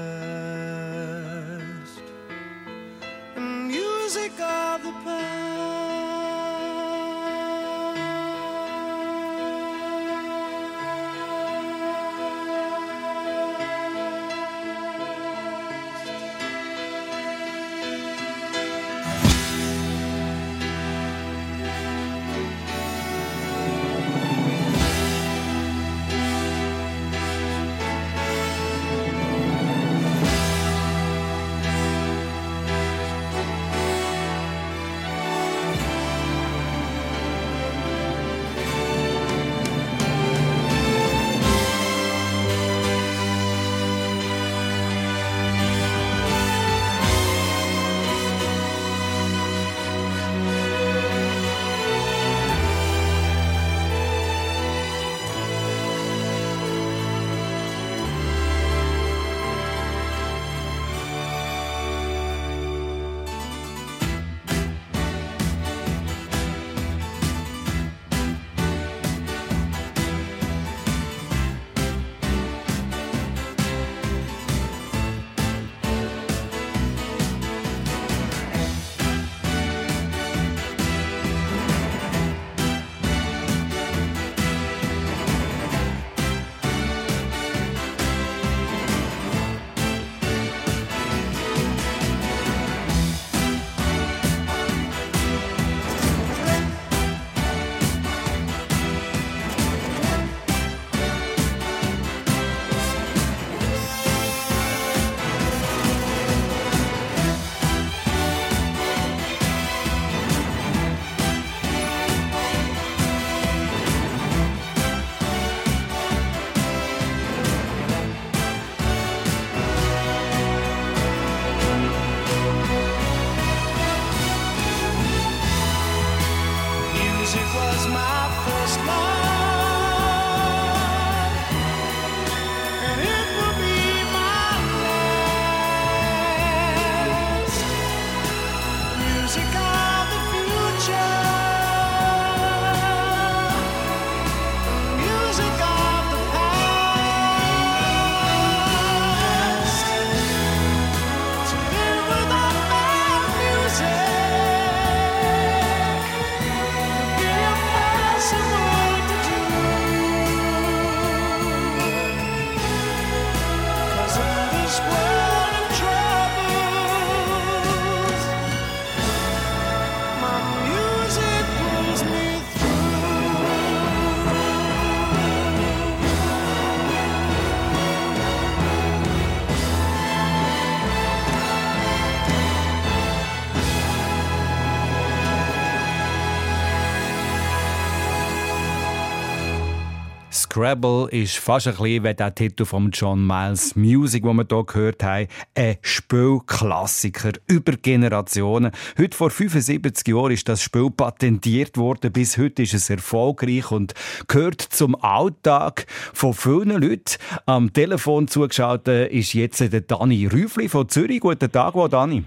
Scrabble 190.51 191.07
ist 191.11 191.37
fast 191.37 191.67
ein 191.67 191.75
bisschen 191.77 192.03
wie 192.03 192.13
der 192.13 192.35
Titel 192.35 192.65
von 192.65 192.91
John 192.91 193.25
Miles 193.25 193.73
Music, 193.77 194.25
wo 194.25 194.33
wir 194.33 194.45
hier 194.49 194.63
gehört 194.65 195.01
haben. 195.01 195.27
Ein 195.55 195.77
Spielklassiker 195.81 197.31
über 197.47 197.71
Generationen. 197.77 198.73
Heute 198.97 199.15
vor 199.15 199.29
75 199.29 200.05
Jahren 200.09 200.31
ist 200.31 200.49
das 200.49 200.61
Spiel 200.61 200.89
patentiert 200.89 201.77
worden. 201.77 202.11
Bis 202.11 202.37
heute 202.37 202.63
ist 202.63 202.73
es 202.73 202.89
erfolgreich 202.89 203.71
und 203.71 203.93
gehört 204.27 204.59
zum 204.59 205.01
Alltag 205.01 205.85
von 206.13 206.33
vielen 206.33 206.81
Leuten. 206.81 207.15
Am 207.45 207.71
Telefon 207.71 208.27
zugeschaltet 208.27 209.09
ist 209.09 209.33
jetzt 209.33 209.61
der 209.61 209.79
Dani 209.79 210.27
Rüfli 210.27 210.67
von 210.67 210.89
Zürich. 210.89 211.21
Guten 211.21 211.49
Tag, 211.49 211.75
wo 211.75 211.87
Dani. 211.87 212.25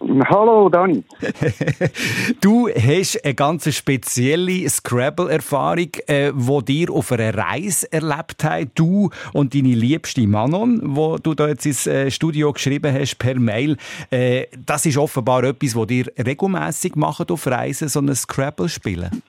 Hallo 0.00 0.68
Dani. 0.68 1.02
Du 2.40 2.68
hast 2.68 3.24
eine 3.24 3.34
ganz 3.34 3.74
spezielle 3.74 4.68
Scrabble-Erfahrung, 4.68 5.90
äh, 6.06 6.30
wo 6.34 6.60
dir 6.60 6.90
auf 6.90 7.10
einer 7.10 7.36
Reise 7.36 7.92
erlebt 7.92 8.44
hast. 8.44 8.68
Du 8.74 9.10
und 9.32 9.54
deine 9.54 9.74
liebste 9.74 10.26
Manon, 10.26 10.80
wo 10.84 11.18
du 11.18 11.34
da 11.34 11.48
jetzt 11.48 11.66
ins 11.66 11.86
äh, 11.86 12.10
Studio 12.10 12.52
geschrieben 12.52 12.94
hast 12.94 13.18
per 13.18 13.34
Mail. 13.38 13.76
Äh, 14.10 14.46
das 14.64 14.86
ist 14.86 14.96
offenbar 14.98 15.42
etwas, 15.44 15.74
was 15.74 15.86
dir 15.88 16.06
regelmäßig 16.24 16.94
macht 16.94 17.30
auf 17.30 17.46
Reisen, 17.46 17.88
so 17.88 18.00
ein 18.00 18.14
Scrabble 18.14 18.68
spielen. 18.68 19.22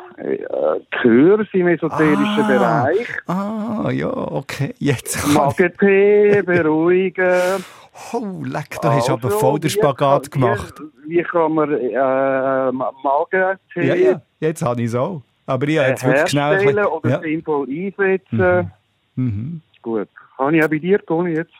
Kurse 1.02 1.48
im 1.54 1.68
esoterischen 1.68 2.44
Ah. 2.44 2.48
Bereich. 2.48 3.08
Ah, 3.28 3.92
ja, 3.92 4.10
okay. 4.12 4.74
Jetzt 4.80 5.20
kann 5.22 5.30
ich... 5.32 5.38
Magen-T, 5.38 6.42
beruhigen. 6.44 7.64
Oh, 8.14 8.44
leck, 8.44 8.78
da 8.82 8.94
hast 8.94 9.08
du 9.10 9.14
aber 9.14 9.26
Also, 9.26 9.40
voll 9.40 9.60
den 9.60 9.66
wie 9.66 9.70
Spagat 9.74 10.32
kann- 10.32 10.42
gemacht. 10.42 10.74
Wie, 11.06 11.18
wie 11.18 11.24
kann 11.24 11.54
man 11.54 11.74
äh, 11.74 12.72
Ma- 12.72 12.94
Magen-T 13.04 13.82
Ja, 13.86 13.96
ja, 13.96 14.22
jetzt 14.40 14.62
habe 14.62 14.82
ich 14.82 14.88
es 14.88 14.96
auch. 14.96 15.22
Aber 15.46 15.68
ich 15.68 15.78
habe 15.80 15.90
jetzt 15.90 16.06
wirklich 16.06 16.30
schnell... 16.30 16.86
oder 16.86 17.10
ja. 17.10 17.20
sinnvoll 17.22 17.68
einsetzen? 17.70 18.72
mhm. 19.16 19.62
Gut. 19.82 20.08
Kann 20.38 20.54
ich 20.54 20.64
auch 20.64 20.70
bei 20.70 20.78
dir, 20.78 21.04
Toni, 21.06 21.32
jetzt? 21.32 21.54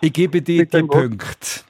Ich 0.00 0.12
gebe 0.12 0.40
dir 0.42 0.62
Mit 0.62 0.72
die 0.74 0.88
Wort. 0.88 1.64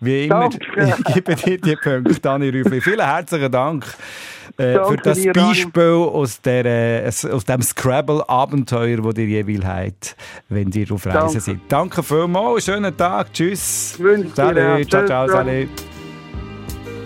Wie 0.00 0.24
immer, 0.24 0.48
Danke. 0.48 0.58
ich 1.08 1.14
gebe 1.14 1.34
dir 1.34 1.58
die 1.58 1.76
Punkte, 1.76 2.20
Dani 2.20 2.48
Rüffli. 2.50 2.80
Vielen 2.80 3.04
herzlichen 3.04 3.50
Dank 3.50 3.84
äh, 4.56 4.74
für 4.84 4.96
das 4.96 5.18
dir, 5.20 5.32
Dani. 5.32 5.48
Beispiel 5.48 5.92
aus, 5.92 6.40
der, 6.40 6.64
äh, 6.64 7.10
aus 7.30 7.44
dem 7.44 7.62
Scrabble-Abenteuer, 7.62 8.98
das 9.02 9.18
ihr 9.18 9.26
jeweils 9.26 9.64
habt, 9.64 10.16
wenn 10.48 10.70
ihr 10.70 10.90
auf 10.92 11.06
Reisen 11.06 11.20
Danke. 11.20 11.40
seid. 11.40 11.58
Danke 11.68 12.02
vielmals, 12.02 12.64
schönen 12.64 12.96
Tag, 12.96 13.32
tschüss. 13.32 13.96
Wünsche 13.98 14.34
Salut, 14.34 14.90
ciao, 14.90 15.06
ciao, 15.06 15.26
ciao. 15.26 15.28
salut. 15.28 15.68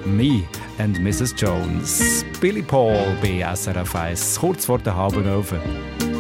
Me 0.05 0.43
and 0.79 0.99
Mrs. 1.01 1.35
Jones. 1.37 2.25
Billy 2.41 2.63
Paul 2.63 3.17
bei 3.23 3.45
SRF 3.55 3.95
1, 3.95 4.39
kurz 4.41 4.67
vor 4.67 4.79
der 4.79 4.97
halben 4.97 5.29
Ofen. 5.33 6.12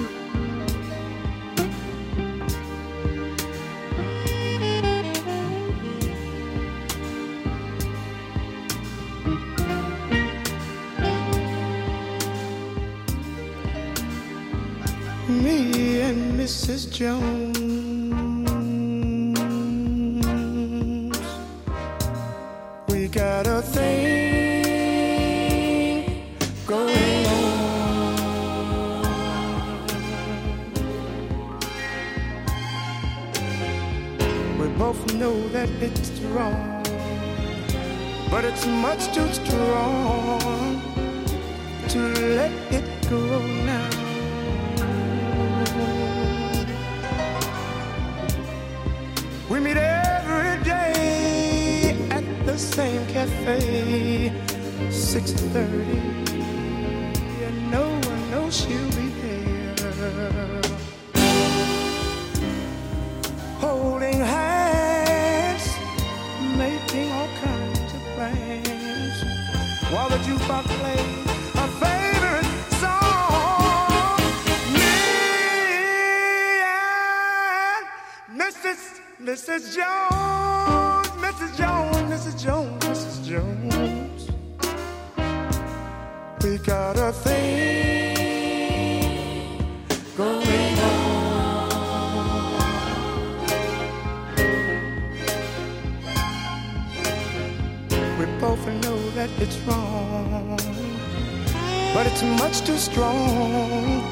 But 101.94 102.06
it's 102.06 102.22
much 102.22 102.62
too 102.62 102.78
strong 102.78 104.02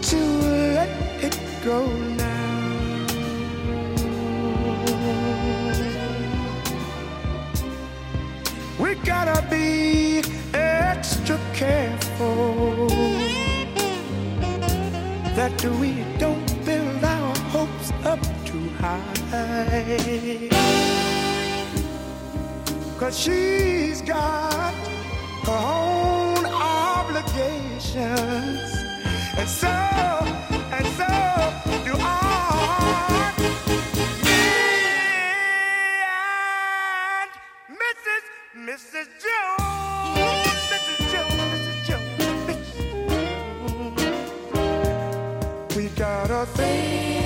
to 0.00 0.16
let 0.76 0.88
it 1.22 1.36
go 1.64 1.86
now. 1.86 3.06
We 8.78 8.94
gotta 8.96 9.44
be 9.50 10.22
extra 10.54 11.38
careful 11.52 12.88
that 15.34 15.64
we 15.80 16.04
don't 16.18 16.64
build 16.64 17.02
our 17.02 17.36
hopes 17.50 17.90
up 18.04 18.20
too 18.44 18.68
high. 18.78 20.48
Cause 22.98 23.18
she's 23.18 24.00
got 24.02 24.72
her 25.44 25.52
own 25.52 25.85
And 29.38 29.48
so, 29.48 29.68
and 29.68 30.86
so 30.96 31.06
do 31.84 31.94
I. 31.98 33.34
Me 34.24 34.42
and 37.20 37.30
Mrs. 37.82 38.24
Mrs. 38.56 39.08
Jones, 39.22 40.60
Mrs. 40.72 41.00
Jones, 41.12 41.36
Mrs. 41.52 41.78
Jones, 41.86 42.20
Mrs. 42.48 42.68
Jones. 45.58 45.76
We 45.76 45.84
got 45.90 46.30
a 46.30 46.46
thing 46.46 47.25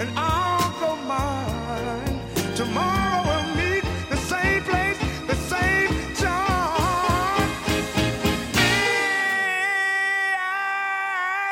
and 0.00 0.10
I'll 0.16 0.72
go 0.80 0.96
mine. 1.04 2.20
Tomorrow 2.56 3.22
we'll 3.26 3.54
meet 3.54 3.84
the 4.08 4.16
same 4.16 4.62
place, 4.64 4.98
the 5.26 5.34
same 5.34 5.90
time. 6.14 7.50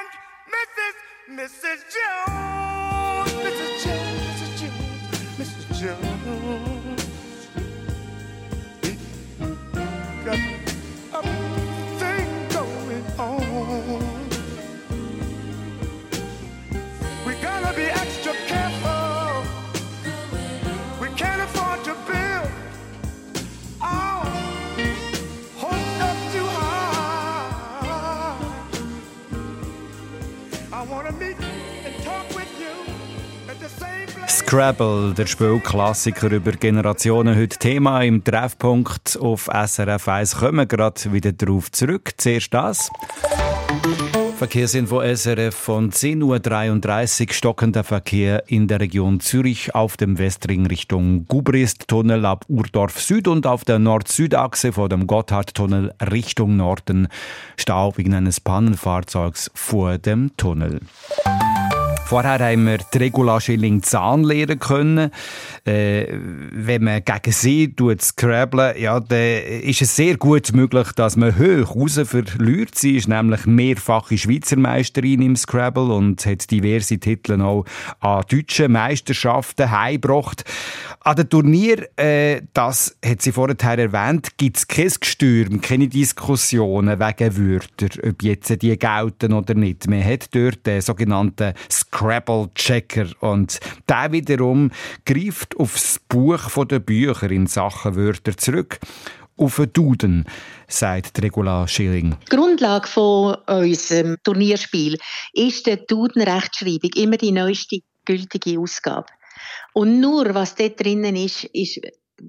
And 0.01 0.09
Mrs. 0.57 0.95
Mrs. 1.41 1.79
Jones, 1.95 3.33
Mrs. 3.45 3.73
Jones, 3.85 4.25
Mrs. 4.41 4.53
Jones, 4.61 5.39
Mrs. 5.39 5.81
Jones. 5.81 6.18
Scrabble, 34.59 35.15
der 35.15 35.27
Spielklassiker 35.27 36.33
über 36.33 36.51
Generationen, 36.51 37.39
heute 37.39 37.59
Thema 37.59 38.03
im 38.03 38.25
Treffpunkt 38.25 39.17
auf 39.17 39.49
SRF 39.55 40.09
1. 40.09 40.35
Kommen 40.39 40.57
wir 40.57 40.67
gerade 40.67 41.13
wieder 41.13 41.31
darauf 41.31 41.71
zurück. 41.71 42.11
Zuerst 42.17 42.53
das. 42.53 42.91
Verkehrsinfo 44.37 45.01
SRF 45.01 45.55
von 45.55 45.93
10.33 45.93 47.29
Uhr 47.29 47.33
stockender 47.35 47.85
Verkehr 47.85 48.43
in 48.49 48.67
der 48.67 48.81
Region 48.81 49.21
Zürich 49.21 49.77
auf 49.77 49.97
dem 49.97 50.19
Westring 50.19 50.67
Richtung 50.67 51.27
Gubrist-Tunnel 51.27 52.27
ab 52.27 52.45
Urdorf 52.49 53.01
Süd 53.01 53.29
und 53.29 53.47
auf 53.47 53.65
der 53.65 53.79
Nord-Süd-Achse 53.79 54.73
vor 54.73 54.89
dem 54.89 55.07
Gotthardtunnel 55.07 55.95
Richtung 56.11 56.57
Norden 56.57 57.07
Stau 57.57 57.97
wegen 57.97 58.13
eines 58.13 58.41
Pannenfahrzeugs 58.41 59.53
vor 59.55 59.99
dem 59.99 60.37
Tunnel. 60.37 60.81
Vorher 62.09 62.39
haben 62.39 62.65
wir 62.65 62.79
die 62.79 62.97
Regula 62.97 63.39
Schilling 63.39 63.83
Zahn 63.83 64.25
lernen 64.25 64.59
können. 64.59 65.11
Äh, 65.67 66.07
wenn 66.53 66.85
man 66.85 67.05
gegen 67.05 67.33
sie 67.33 67.71
tut 67.71 68.01
scrabbeln, 68.01 68.81
ja, 68.81 68.99
dann 68.99 69.43
ist 69.45 69.83
es 69.83 69.95
sehr 69.95 70.17
gut 70.17 70.55
möglich, 70.55 70.89
dass 70.93 71.17
man 71.17 71.39
hoch 71.39 71.77
raus 71.77 72.01
verliert. 72.03 72.77
Sie 72.77 72.97
ist 72.97 73.09
nämlich 73.09 73.45
mehrfache 73.45 74.17
Schweizer 74.17 74.57
Meisterin 74.57 75.21
im 75.21 75.37
Scrabble 75.37 75.93
und 75.93 76.25
hat 76.25 76.51
diverse 76.51 76.99
Titel 76.99 77.43
auch 77.43 77.67
an 78.01 78.25
deutschen 78.31 78.73
Meisterschaften 78.73 79.71
heimgebracht. 79.71 80.45
An 81.01 81.17
dem 81.17 81.29
Turnier, 81.29 81.89
äh, 81.99 82.41
das 82.55 82.97
hat 83.05 83.21
sie 83.21 83.33
vorher 83.33 83.79
erwähnt, 83.79 84.39
gibt 84.39 84.57
es 84.57 84.67
kein 84.67 84.91
Gestürm, 84.99 85.61
keine 85.61 85.89
Diskussionen 85.89 86.99
wegen 86.99 87.37
Wörter, 87.37 88.09
ob 88.09 88.23
jetzt 88.23 88.63
die 88.63 88.79
gelten 88.79 89.35
oder 89.35 89.53
nicht. 89.53 89.87
Man 89.89 90.03
hat 90.03 90.35
dort 90.35 90.67
den 90.67 90.81
sogenannten 90.81 91.53
Scrabble-Checker 91.99 93.09
und 93.21 93.59
der 93.89 94.13
wiederum 94.13 94.71
greift 95.05 95.57
aufs 95.57 95.99
Buch 96.09 96.65
der 96.65 96.79
Bücher 96.79 97.29
in 97.31 97.49
Sachen 97.49 97.97
Wörter 97.97 98.37
zurück. 98.37 98.79
Auf 99.37 99.57
den 99.57 99.73
Duden, 99.73 100.25
sagt 100.69 101.21
Regula 101.23 101.67
Schilling. 101.67 102.17
Die 102.31 102.37
Grundlage 102.37 102.87
von 102.87 103.35
unserem 103.47 104.17
Turnierspiel 104.23 104.97
ist 105.33 105.67
die 105.67 105.79
Duden-Rechtschreibung, 105.87 106.91
immer 106.95 107.17
die 107.17 107.33
neueste 107.33 107.81
gültige 108.05 108.61
Ausgabe. 108.61 109.07
Und 109.75 110.01
nur 110.01 110.35
was 110.35 110.55
dort 110.55 110.81
drinnen 110.81 111.17
ist, 111.17 111.45
ist 111.53 111.81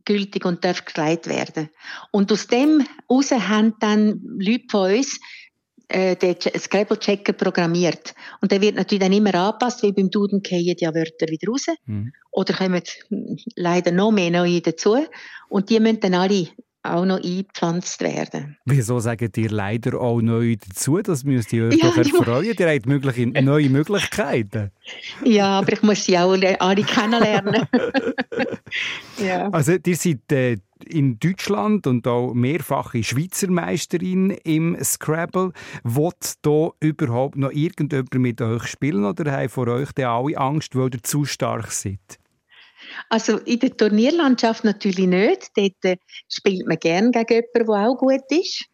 gültig 0.05 0.45
und 0.45 0.63
darf 0.65 0.85
geleitet 0.85 1.27
werden. 1.27 1.69
Und 2.11 2.31
aus 2.31 2.47
dem 2.47 2.85
heraus 3.07 3.31
haben 3.31 3.73
dann 3.79 4.19
Leute 4.39 4.65
von 4.69 4.95
uns 4.95 5.19
äh, 5.89 6.15
den 6.15 6.35
Scrabble-Checker 6.39 7.33
programmiert. 7.33 8.13
Und 8.41 8.51
der 8.51 8.61
wird 8.61 8.75
natürlich 8.75 9.03
dann 9.03 9.13
immer 9.13 9.33
angepasst, 9.35 9.83
wie 9.83 9.91
beim 9.91 10.09
Duden 10.09 10.41
fallen 10.47 10.75
ja 10.77 10.93
Wörter 10.93 11.27
wieder 11.27 11.51
raus. 11.51 11.65
Mhm. 11.85 12.13
Oder 12.31 12.53
kommen 12.53 12.81
leider 13.55 13.91
noch 13.91 14.11
mehr 14.11 14.31
neue 14.31 14.61
dazu. 14.61 14.97
Und 15.49 15.69
die 15.69 15.79
müssen 15.79 15.99
dann 15.99 16.13
alle 16.13 16.47
auch 16.83 17.05
noch 17.05 17.17
eingepflanzt 17.21 18.01
werden. 18.01 18.57
Wieso 18.65 18.99
sagt 18.99 19.37
ihr 19.37 19.49
leider 19.49 19.99
auch 19.99 20.21
neu 20.21 20.55
dazu? 20.55 21.01
Das 21.01 21.23
müsst 21.23 21.51
ihr 21.53 21.65
euch 21.65 21.75
Ja, 21.75 21.89
doch 21.89 21.97
erfreuen. 21.97 22.45
Ihr 22.57 22.67
habt 22.73 22.85
mögliche, 22.85 23.27
neue 23.27 23.69
Möglichkeiten. 23.69 24.71
Ja, 25.23 25.59
aber 25.59 25.73
ich 25.73 25.83
muss 25.83 26.05
sie 26.05 26.17
auch 26.17 26.35
le- 26.35 26.59
alle 26.61 26.83
kennenlernen. 26.83 27.67
ja. 29.17 29.49
Also, 29.49 29.73
ihr 29.85 29.95
seid 29.95 30.31
äh, 30.31 30.57
in 30.85 31.19
Deutschland 31.19 31.85
und 31.87 32.07
auch 32.07 32.33
mehrfache 32.33 33.03
Schweizer 33.03 33.51
Meisterin 33.51 34.31
im 34.43 34.77
Scrabble. 34.83 35.51
Wollt 35.83 36.33
da 36.43 36.69
überhaupt 36.79 37.35
noch 37.37 37.51
irgendjemand 37.51 38.13
mit 38.15 38.41
euch 38.41 38.63
spielen 38.67 39.03
oder 39.05 39.31
haben 39.31 39.49
vor 39.49 39.67
euch 39.67 39.89
alle 39.97 40.37
Angst, 40.37 40.75
weil 40.75 40.89
ihr 40.93 41.03
zu 41.03 41.25
stark 41.25 41.71
seid? 41.71 41.99
Also 43.07 43.37
in 43.37 43.59
der 43.59 43.75
Turnierlandschaft 43.75 44.63
natürlich 44.63 45.07
nicht. 45.07 45.51
Dort 45.55 45.83
äh, 45.83 45.97
spielt 46.27 46.67
man 46.67 46.77
gern 46.77 47.11
gegen 47.11 47.27
jemanden, 47.29 47.65
der 47.65 47.89
auch 47.89 47.97
gut 47.97 48.29
ist. 48.29 48.65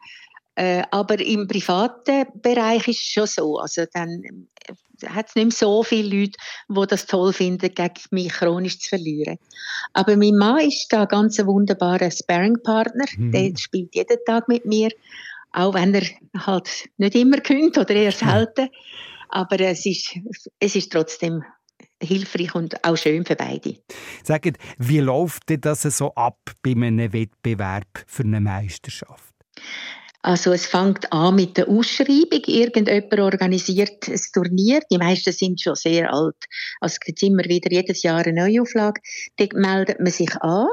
Äh, 0.55 0.83
aber 0.91 1.19
im 1.19 1.47
privaten 1.47 2.25
Bereich 2.41 2.87
ist 2.87 3.01
es 3.01 3.07
schon 3.07 3.27
so. 3.27 3.59
Also 3.59 3.83
dann 3.93 4.23
äh, 4.23 5.07
hat 5.09 5.27
es 5.27 5.35
nicht 5.35 5.45
mehr 5.45 5.51
so 5.51 5.83
viele 5.83 6.21
Leute, 6.21 6.37
die 6.69 6.87
das 6.87 7.05
toll 7.05 7.33
finden, 7.33 7.73
gegen 7.73 7.93
mich 8.11 8.31
chronisch 8.31 8.79
zu 8.79 8.89
verlieren. 8.89 9.37
Aber 9.93 10.15
mein 10.15 10.37
Mann 10.37 10.61
ist 10.61 10.87
da 10.89 11.05
ganz 11.05 11.39
ein 11.39 11.47
wunderbarer 11.47 12.09
Sparringpartner. 12.09 13.05
Mhm. 13.17 13.31
Der 13.31 13.51
spielt 13.57 13.93
jeden 13.93 14.17
Tag 14.25 14.47
mit 14.47 14.65
mir, 14.65 14.89
auch 15.51 15.73
wenn 15.73 15.93
er 15.93 16.07
halt 16.45 16.69
nicht 16.97 17.15
immer 17.15 17.37
gönnt 17.37 17.77
oder 17.77 17.93
eher 17.93 18.13
selten. 18.13 18.69
Aber 19.29 19.59
es 19.59 19.85
ist, 19.85 20.17
es 20.59 20.75
ist 20.75 20.91
trotzdem 20.91 21.43
hilfreich 22.01 22.55
und 22.55 22.83
auch 22.83 22.97
schön 22.97 23.25
für 23.25 23.35
beide. 23.35 23.77
Sagt, 24.23 24.57
wie 24.77 24.99
läuft 24.99 25.49
denn 25.49 25.61
das 25.61 25.83
so 25.83 26.13
ab 26.15 26.39
bei 26.61 26.71
einem 26.71 27.13
Wettbewerb 27.13 28.03
für 28.07 28.23
eine 28.23 28.41
Meisterschaft? 28.41 29.33
Also 30.25 30.53
es 30.53 30.65
fängt 30.65 31.13
an 31.13 31.35
mit 31.35 31.55
der 31.55 31.69
Ausschreibung. 31.69 32.41
Irgendjemand 32.47 33.19
organisiert 33.19 34.07
ein 34.07 34.19
Turnier. 34.33 34.79
Die 34.91 34.97
meisten 34.97 35.31
sind 35.31 35.61
schon 35.61 35.75
sehr 35.75 36.11
alt. 36.11 36.35
Also 36.81 36.93
es 36.93 36.99
gibt 36.99 37.21
immer 37.21 37.43
wieder 37.43 37.71
jedes 37.71 38.01
Jahr 38.01 38.25
eine 38.25 38.33
Neuauflage. 38.33 38.99
Dort 39.37 39.53
meldet 39.53 39.99
man 39.99 40.11
sich 40.11 40.35
an. 40.41 40.65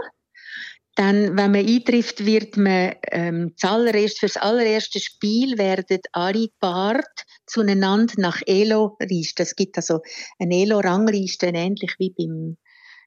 Dann, 0.95 1.39
wenn 1.39 1.53
man 1.53 1.67
eintrifft, 1.67 2.27
wird 2.27 2.57
man 2.57 2.95
ähm, 3.11 3.55
zuallererst, 3.57 4.21
für 4.21 4.27
das 4.27 4.37
allererste 4.37 5.01
Spiel 5.01 5.57
werden 5.57 6.01
alle 6.13 6.49
gepaart 6.49 7.25
zueinander 7.47 8.15
nach 8.19 8.43
Elo-Liste. 8.45 9.43
Es 9.43 9.57
gibt 9.57 9.77
also 9.77 10.01
eine 10.39 10.55
Elo-Rangliste, 10.55 11.47
ähnlich 11.47 11.95
wie 11.99 12.11
beim 12.11 12.59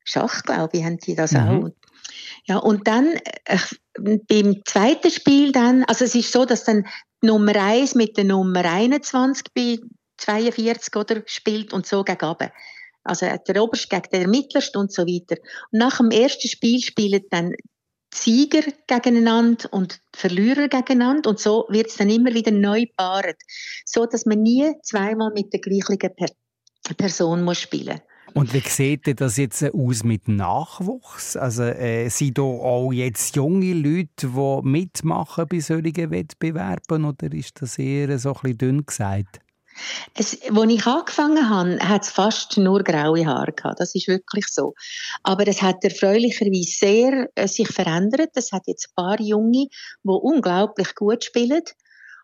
Schach, 0.04 0.44
glaube 0.44 0.78
ich, 0.78 0.84
haben 0.84 0.98
die 0.98 1.16
das 1.16 1.34
Mhm. 1.34 1.40
auch. 1.40 1.70
Ja, 2.46 2.58
und 2.58 2.88
dann 2.88 3.16
äh, 3.46 3.58
beim 4.28 4.62
zweiten 4.66 5.12
Spiel 5.12 5.52
dann, 5.52 5.84
also 5.86 6.06
es 6.06 6.16
ist 6.16 6.32
so, 6.32 6.46
dass 6.46 6.64
dann 6.64 6.86
die 7.22 7.28
Nummer 7.28 7.56
1 7.56 7.96
mit 7.96 8.18
der 8.18 8.26
Nummer 8.26 8.64
21 8.64 9.46
bei 9.54 9.78
42 10.18 10.96
oder 10.96 11.24
spielt 11.26 11.74
und 11.74 11.86
so 11.86 12.04
gegen 12.04 12.24
runter. 12.24 12.52
Also 13.04 13.28
der 13.48 13.64
Oberste 13.64 13.88
gegen 13.90 14.24
den 14.24 14.30
Mittlerste 14.30 14.80
und 14.80 14.92
so 14.92 15.04
weiter. 15.04 15.40
Und 15.72 15.80
nach 15.80 15.98
dem 15.98 16.12
ersten 16.12 16.48
Spiel 16.48 16.82
spielen 16.82 17.24
dann 17.30 17.54
Sieger 18.16 18.64
gegeneinander 18.88 19.72
und 19.72 20.00
Verlierer 20.16 20.68
gegeneinander 20.68 21.30
und 21.30 21.40
so 21.40 21.66
wird 21.70 21.88
es 21.88 21.98
dann 21.98 22.10
immer 22.10 22.34
wieder 22.34 22.52
neu 22.52 22.86
paart, 22.96 23.38
so 23.86 24.06
dass 24.06 24.26
man 24.26 24.42
nie 24.42 24.72
zweimal 24.84 25.32
mit 25.34 25.52
der 25.54 25.60
gleichen 25.60 25.98
per 25.98 26.96
Person 26.98 27.44
muss 27.44 27.60
spielen. 27.60 28.00
Und 28.34 28.54
wie 28.54 28.60
sieht 28.60 29.08
denn 29.08 29.16
das 29.16 29.38
jetzt 29.38 29.64
aus 29.64 30.04
mit 30.04 30.28
Nachwuchs? 30.28 31.38
Also 31.38 31.64
äh, 31.64 32.10
sind 32.10 32.38
da 32.38 32.42
auch 32.42 32.92
jetzt 32.92 33.36
junge 33.36 33.74
Leute, 33.74 34.28
die 34.28 34.68
mitmachen 34.68 35.48
bei 35.48 35.60
solchen 35.62 36.12
Wettbewerben 36.12 37.06
oder 37.06 37.32
ist 37.32 37.62
das 37.62 37.80
eher 37.80 38.20
so 38.20 38.34
ein 38.34 38.42
bisschen 38.42 38.58
dünn 38.58 38.86
gesagt? 38.86 39.40
Es, 40.14 40.42
als 40.50 40.72
ich 40.72 40.86
angefangen 40.86 41.50
habe, 41.50 41.80
hat 41.80 42.04
es 42.04 42.10
fast 42.10 42.58
nur 42.58 42.84
graue 42.84 43.26
Haare 43.26 43.52
gehabt. 43.52 43.80
Das 43.80 43.96
ist 43.96 44.08
wirklich 44.08 44.48
so. 44.48 44.74
Aber 45.24 45.48
es 45.48 45.62
hat 45.62 45.84
erfreulicherweise 45.84 46.64
sehr 46.64 47.30
äh, 47.36 47.48
sich 47.48 47.68
verändert. 47.68 48.32
Es 48.36 48.52
hat 48.52 48.64
jetzt 48.68 48.90
ein 48.90 48.96
paar 48.96 49.20
Junge, 49.20 49.68
die 50.04 50.10
unglaublich 50.10 50.96
gut 50.96 51.24
spielen. 51.24 51.64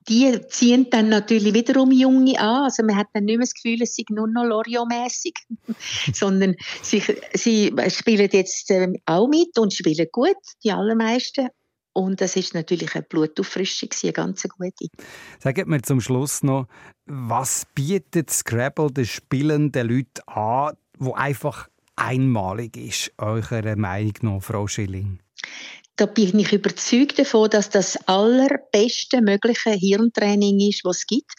Die 0.09 0.39
ziehen 0.47 0.87
dann 0.89 1.09
natürlich 1.09 1.53
wiederum 1.53 1.91
Junge 1.91 2.39
an. 2.39 2.63
Also 2.63 2.83
man 2.83 2.95
hat 2.95 3.07
dann 3.13 3.25
nicht 3.25 3.37
mehr 3.37 3.45
das 3.45 3.53
Gefühl, 3.53 3.81
es 3.83 3.95
sei 3.95 4.03
nur 4.09 4.27
noch 4.27 4.45
Loriot-mässig, 4.45 5.35
sondern 6.13 6.55
sie, 6.81 7.03
sie 7.33 7.73
spielen 7.89 8.29
jetzt 8.31 8.71
ähm, 8.71 8.97
auch 9.05 9.27
mit 9.27 9.59
und 9.59 9.73
spielen 9.73 10.07
gut, 10.11 10.37
die 10.63 10.71
allermeisten. 10.71 11.49
Und 11.93 12.21
das 12.21 12.35
ist 12.35 12.53
natürlich 12.53 12.95
eine 12.95 13.03
Blutauffrischung, 13.03 13.89
eine 14.03 14.13
ganz 14.13 14.43
gute. 14.43 14.87
Sagt 15.39 15.67
mir 15.67 15.81
zum 15.81 15.99
Schluss 15.99 16.41
noch, 16.41 16.67
was 17.05 17.65
bietet 17.75 18.29
Scrabble 18.29 18.91
den 18.91 19.05
spielenden 19.05 19.89
Leuten 19.89 20.21
an, 20.27 20.77
wo 20.97 21.13
einfach 21.13 21.67
einmalig 21.95 22.77
ist, 22.77 23.11
eurer 23.17 23.75
Meinung 23.75 24.13
nach, 24.21 24.41
Frau 24.41 24.67
Schilling? 24.67 25.19
Da 25.97 26.05
bin 26.05 26.39
ich 26.39 26.53
überzeugt 26.53 27.19
davon, 27.19 27.49
dass 27.49 27.69
das 27.69 27.97
allerbeste 28.07 29.21
mögliche 29.21 29.71
Hirntraining 29.71 30.59
ist, 30.61 30.85
was 30.85 30.99
es 30.99 31.07
gibt. 31.07 31.33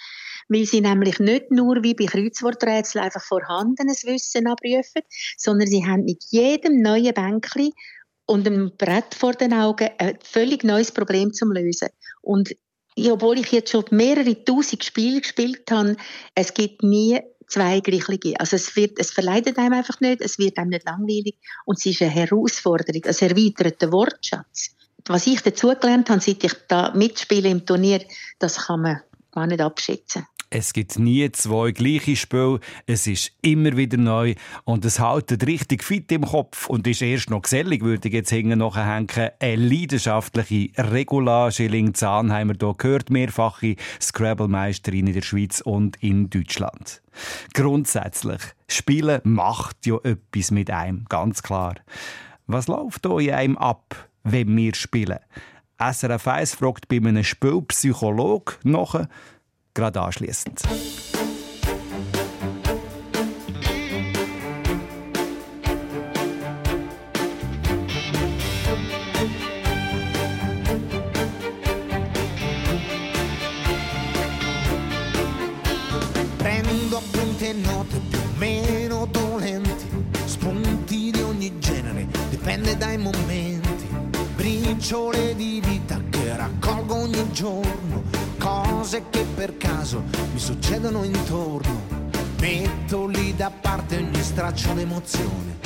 weil 0.49 0.67
sie 0.67 0.81
nämlich 0.81 1.19
nicht 1.19 1.51
nur 1.51 1.83
wie 1.83 1.95
bei 1.95 2.07
Kreuzworträtseln 2.07 3.05
einfach 3.05 3.23
vorhandenes 3.23 4.05
Wissen 4.05 4.47
abrufen, 4.47 5.03
sondern 5.37 5.69
sie 5.69 5.87
haben 5.87 6.05
mit 6.05 6.25
jedem 6.31 6.83
neuen 6.83 7.15
Bänkli 7.15 7.73
und 8.27 8.47
einem 8.47 8.73
Brett 8.77 9.15
vor 9.15 9.33
den 9.33 9.53
Augen 9.53 9.91
ein 9.99 10.19
völlig 10.23 10.65
neues 10.65 10.93
Problem 10.93 11.33
zum 11.33 11.53
Lösen. 11.53 11.89
Und 12.21 12.55
obwohl 13.11 13.39
ich 13.39 13.53
jetzt 13.53 13.71
schon 13.71 13.85
mehrere 13.91 14.45
tausend 14.45 14.85
Spiele 14.85 15.21
gespielt 15.21 15.71
habe, 15.71 15.97
es 16.35 16.55
gibt 16.55 16.83
nie 16.83 17.21
zwei 17.49 17.81
gleiche. 17.81 18.39
Also 18.39 18.57
es, 18.57 18.75
wird, 18.77 18.99
es 18.99 19.11
verleidet 19.11 19.59
einem 19.59 19.75
einfach 19.75 20.01
nicht, 20.01 20.21
es 20.21 20.39
wird 20.39 20.59
einem 20.59 20.71
nicht 20.71 20.87
langweilig 20.87 21.37
und 21.65 21.79
es 21.79 21.87
ist 21.87 22.03
eine 22.03 22.11
Herausforderung, 22.11 23.03
ein 23.05 23.31
erweiterter 23.31 23.93
Wortschatz. 23.93 24.75
Was 25.07 25.27
ich 25.27 25.41
dazugelernt 25.41 26.09
habe, 26.11 26.21
seit 26.21 26.45
ich 26.45 26.55
da 26.69 26.93
mitspiele 26.95 27.49
im 27.49 27.67
Turnier, 27.67 28.05
das 28.39 28.57
kann 28.67 28.83
man 28.83 29.01
gar 29.33 29.47
nicht 29.47 29.61
abschätzen. 29.61 30.27
Es 30.55 30.75
gibt 30.75 30.99
nie 30.99 31.33
zwei 31.33 31.71
gleiche 31.71 32.15
Spiele. 32.15 32.61
Es 32.87 33.07
ist 33.07 33.33
immer 33.41 33.75
wieder 33.79 33.97
neu. 33.97 34.35
Und 34.65 34.85
es 34.85 35.01
hält 35.01 35.47
richtig 35.47 35.83
fit 35.83 36.13
im 36.13 36.27
Kopf 36.27 36.69
und 36.69 36.87
ist 36.87 37.01
erst 37.01 37.31
noch 37.31 37.41
gesellig, 37.41 37.83
würde 37.83 38.09
ich 38.09 38.13
jetzt 38.13 38.29
hinten 38.29 38.59
nachhängen. 38.59 39.09
Eine 39.41 39.57
leidenschaftliche 39.57 40.69
Regula 40.77 41.51
Schilling-Zahn 41.51 42.31
haben 42.31 42.51
wir 42.51 42.57
hier 42.61 42.75
gehört. 42.77 43.09
Mehrfache 43.09 43.77
Scrabble-Meisterin 43.99 45.07
in 45.07 45.15
der 45.15 45.23
Schweiz 45.23 45.63
und 45.63 45.97
in 46.03 46.29
Deutschland. 46.29 47.01
Grundsätzlich, 47.55 48.43
Spielen 48.69 49.23
macht 49.25 49.87
ja 49.87 49.97
etwas 50.05 50.51
mit 50.51 50.71
einem, 50.71 51.07
ganz 51.09 51.43
klar. 51.43 51.77
Was 52.47 52.69
läuft 52.69 53.07
da 53.07 53.19
in 53.19 53.31
einem 53.31 53.57
ab, 53.57 54.11
wenn 54.23 54.55
wir 54.55 54.75
spielen? 54.75 55.19
SRF 55.79 56.29
1 56.29 56.55
fragt 56.55 56.89
bei 56.89 56.97
einem 56.97 57.25
Spielpsychologe 57.25 58.55
nach, 58.63 59.07
gerade 59.75 60.01
anschließend. 60.01 60.63
Per 89.43 89.57
caso 89.57 90.05
mi 90.33 90.39
succedono 90.39 91.03
intorno. 91.03 92.11
Metto 92.39 93.07
lì 93.07 93.35
da 93.35 93.51
parte 93.51 93.97
ogni 93.97 94.23
straccio 94.23 94.73
d'emozione, 94.73 95.59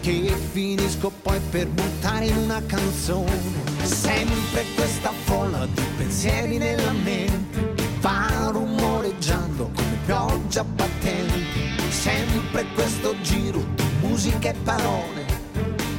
che 0.00 0.34
finisco 0.50 1.12
poi 1.22 1.38
per 1.48 1.68
buttare 1.68 2.26
in 2.26 2.36
una 2.36 2.60
canzone. 2.66 3.40
Sempre 3.84 4.64
questa 4.74 5.12
folla 5.22 5.66
di 5.66 5.82
pensieri 5.96 6.58
nella 6.58 6.90
mente, 6.90 7.74
va 8.00 8.48
rumoreggiando 8.50 9.70
come 9.72 9.98
pioggia 10.04 10.64
battente. 10.64 11.44
Sempre 11.90 12.64
questo 12.74 13.14
giro 13.20 13.64
di 13.76 13.84
musica 14.00 14.48
e 14.48 14.54
parole, 14.64 15.24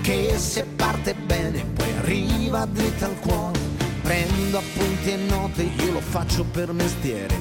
che 0.02 0.38
se 0.38 0.66
parte 0.76 1.14
bene 1.14 1.64
poi 1.74 1.90
arriva 2.00 2.66
dritta 2.66 3.06
al 3.06 3.20
cuore. 3.22 3.77
Prendo 4.08 4.60
appunti 4.60 5.12
e 5.12 5.18
note, 5.18 5.64
io 5.64 5.92
lo 5.92 6.00
faccio 6.00 6.46
per 6.46 6.72
mestiere. 6.72 7.36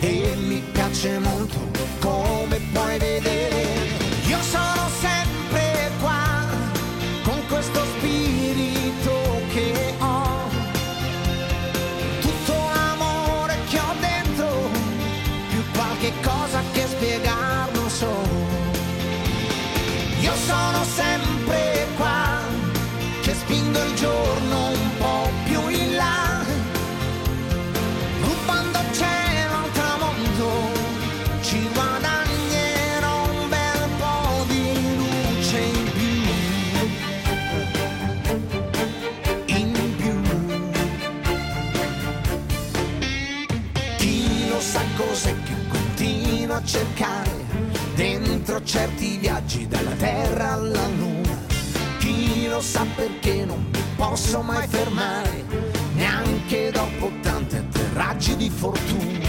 E 0.00 0.34
mi 0.34 0.60
piace 0.72 1.20
molto 1.20 1.60
come 2.00 2.58
puoi 2.72 2.98
vedere. 2.98 3.71
Posso 54.32 54.40
mai 54.40 54.66
fermare, 54.66 55.44
neanche 55.94 56.70
dopo 56.70 57.12
tanti 57.20 57.56
atterraggi 57.56 58.34
di 58.36 58.48
fortuna. 58.48 59.28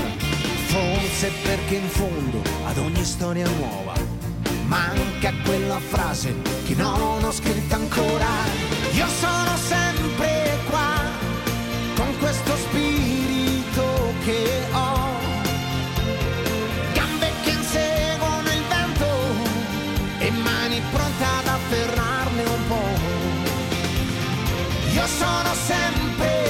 Forse 0.68 1.30
perché 1.43 1.76
in 1.76 1.89
fondo 1.89 2.41
ad 2.66 2.78
ogni 2.78 3.04
storia 3.04 3.45
nuova 3.58 3.95
manca 4.66 5.34
quella 5.43 5.78
frase 5.80 6.34
che 6.66 6.76
non 6.76 7.22
ho 7.22 7.32
scritto 7.34 7.76
ancora. 7.76 8.28
Io 8.93 9.08
sono 9.08 9.58
sempre 9.58 9.93
Sono 25.06 25.54
sempre 25.54 26.43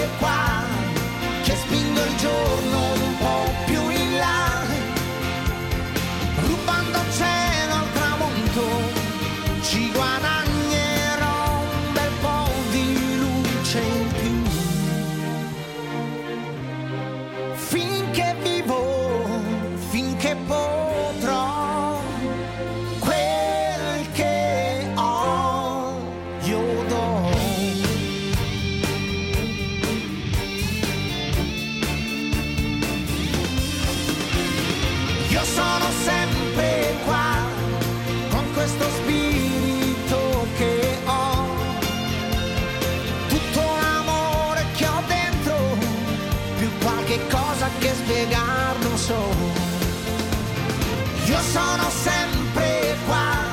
sono 51.53 51.87
sempre 51.91 52.97
qua 53.05 53.45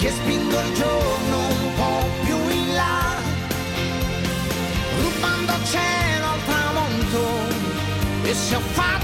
che 0.00 0.10
spingo 0.10 0.58
il 0.58 0.74
giorno 0.74 1.36
un 1.38 1.74
po' 1.76 2.04
più 2.24 2.36
in 2.50 2.74
là, 2.74 3.14
rubando 5.00 5.52
cielo 5.70 6.26
al 6.34 6.44
tramonto. 6.48 7.22
E 8.24 8.34
se 8.34 8.56
ho 8.56 8.60
fatto 8.60 9.01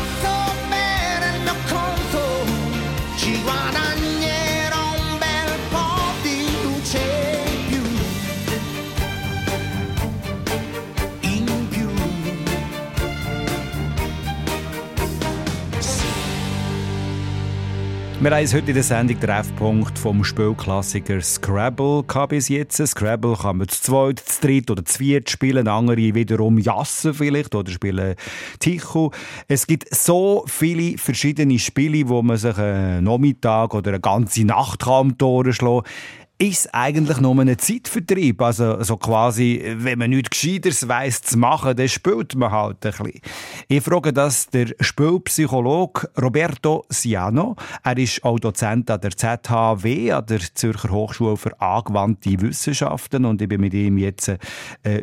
Wir 18.21 18.33
haben 18.33 18.53
heute 18.53 18.66
in 18.66 18.75
der 18.75 18.83
Sendung 18.83 19.21
Treffpunkt 19.21 19.97
vom 19.97 20.25
Spielklassiker 20.25 21.21
Scrabble 21.21 22.03
bis 22.29 22.49
jetzt. 22.49 22.85
Scrabble 22.85 23.37
kann 23.37 23.59
man 23.59 23.69
zu 23.69 23.81
zweit, 23.81 24.19
zu 24.19 24.41
dritt 24.41 24.69
oder 24.73 24.85
zu 24.85 24.99
viert 24.99 25.31
spielen. 25.31 25.69
Andere 25.69 26.14
wiederum 26.14 26.59
jassen 26.59 27.14
vielleicht 27.14 27.55
oder 27.55 27.71
spielen 27.71 28.16
Tichu. 28.59 29.11
Es 29.47 29.69
gibt 29.69 29.95
so 29.95 30.43
viele 30.49 30.99
verschiedene 30.99 31.61
Spiele, 31.61 32.09
wo 32.09 32.21
man 32.23 32.39
sich 32.39 32.59
einen 32.59 33.05
Nachmittag 33.05 33.73
oder 33.73 33.91
eine 33.91 34.01
ganze 34.01 34.45
Nacht 34.45 34.81
kann 34.81 35.14
Ohren 35.23 35.53
schlagen 35.53 35.85
kann 35.85 35.93
ist 36.41 36.72
eigentlich 36.72 37.18
nur 37.18 37.36
ein 37.41 37.59
Zeitvertrieb. 37.59 38.41
Also, 38.41 38.80
so 38.82 38.97
quasi, 38.97 39.61
wenn 39.78 39.99
man 39.99 40.11
nichts 40.11 40.30
Gescheiteres 40.30 40.86
weiss 40.86 41.20
zu 41.20 41.36
machen, 41.36 41.76
dann 41.76 41.89
spielt 41.89 42.36
man 42.36 42.53
halt 42.53 42.86
ein 42.86 42.93
bisschen. 42.93 43.20
Ich 43.66 43.82
frage 43.82 44.12
das 44.12 44.47
der 44.47 44.68
Spielpsychologe 44.78 46.09
Roberto 46.20 46.84
Siano. 46.89 47.57
Er 47.82 47.99
ist 47.99 48.22
auch 48.22 48.39
Dozent 48.39 48.89
an 48.89 49.01
der 49.01 49.16
ZHW, 49.16 50.12
an 50.12 50.26
der 50.26 50.41
Zürcher 50.55 50.91
Hochschule 50.91 51.36
für 51.36 51.61
angewandte 51.61 52.41
Wissenschaften. 52.41 53.24
Und 53.24 53.43
ich 53.43 53.49
bin 53.49 53.61
mit 53.61 53.74
ihm 53.74 53.99
jetzt 53.99 54.28
äh, 54.28 54.39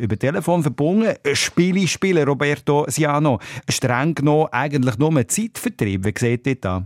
über 0.00 0.18
Telefon 0.18 0.62
verbunden. 0.62 1.16
Spiele 1.34 1.86
spielen, 1.86 2.26
Roberto 2.26 2.86
Siano. 2.88 3.40
Streng 3.68 4.14
genommen 4.14 4.48
eigentlich 4.52 4.96
nur 4.96 5.14
ein 5.14 5.28
Zeitvertrieb. 5.28 6.06
Wie 6.06 6.14
seht 6.18 6.46
ihr 6.46 6.56
das? 6.56 6.82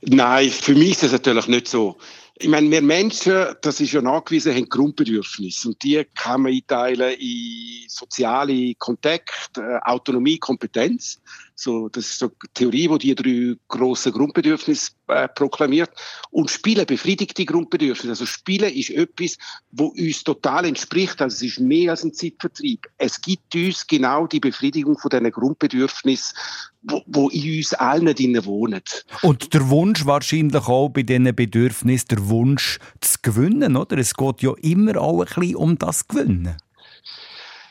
Nein, 0.00 0.48
für 0.48 0.74
mich 0.74 0.92
ist 0.92 1.02
das 1.02 1.12
natürlich 1.12 1.48
nicht 1.48 1.68
so. 1.68 1.98
Ich 2.40 2.48
meine, 2.48 2.70
wir 2.70 2.82
Menschen, 2.82 3.46
das 3.62 3.80
ist 3.80 3.92
ja 3.92 4.00
nachgewiesen, 4.00 4.54
haben 4.54 4.68
Grundbedürfnisse. 4.68 5.68
Und 5.68 5.82
die 5.82 6.04
kann 6.14 6.42
man 6.42 6.52
einteilen 6.52 7.18
in 7.18 7.88
soziale 7.88 8.74
Kontakt, 8.76 9.58
äh, 9.58 9.78
Autonomie, 9.82 10.38
Kompetenz. 10.38 11.20
So, 11.56 11.88
das 11.88 12.04
ist 12.04 12.18
so 12.20 12.28
die 12.28 12.48
Theorie, 12.54 12.88
die 12.98 13.14
die 13.14 13.56
drei 13.56 13.56
grossen 13.66 14.12
Grundbedürfnisse 14.12 14.92
äh, 15.08 15.28
proklamiert. 15.28 15.90
Und 16.30 16.50
Spielen 16.50 16.86
befriedigt 16.86 17.38
die 17.38 17.46
Grundbedürfnisse. 17.46 18.10
Also 18.10 18.26
Spielen 18.26 18.72
ist 18.72 18.90
etwas, 18.90 19.38
wo 19.72 19.86
uns 19.86 20.24
total 20.24 20.64
entspricht. 20.66 21.20
Also 21.20 21.36
es 21.36 21.52
ist 21.52 21.60
mehr 21.60 21.90
als 21.92 22.04
ein 22.04 22.12
Zeitvertrieb. 22.12 22.86
Es 22.98 23.20
gibt 23.20 23.54
uns 23.54 23.86
genau 23.86 24.26
die 24.26 24.40
Befriedigung 24.40 24.98
von 24.98 25.10
diesen 25.10 25.30
Grundbedürfnissen, 25.30 26.36
wo, 26.82 27.02
wo 27.06 27.28
in 27.30 27.58
uns 27.58 27.74
allen 27.74 28.14
drinnen 28.14 28.44
wohnen. 28.44 28.82
Und 29.22 29.52
der 29.54 29.68
Wunsch 29.68 30.06
wahrscheinlich 30.06 30.66
auch 30.66 30.88
bei 30.90 31.02
diesen 31.02 31.34
Bedürfnissen, 31.34 32.08
der 32.08 32.28
Wunsch 32.28 32.78
zu 33.00 33.18
gewinnen, 33.22 33.76
oder? 33.76 33.98
Es 33.98 34.14
geht 34.14 34.42
ja 34.42 34.52
immer 34.62 35.00
auch 35.00 35.20
ein 35.20 35.26
bisschen 35.26 35.56
um 35.56 35.78
das 35.78 36.06
Gewinnen. 36.06 36.56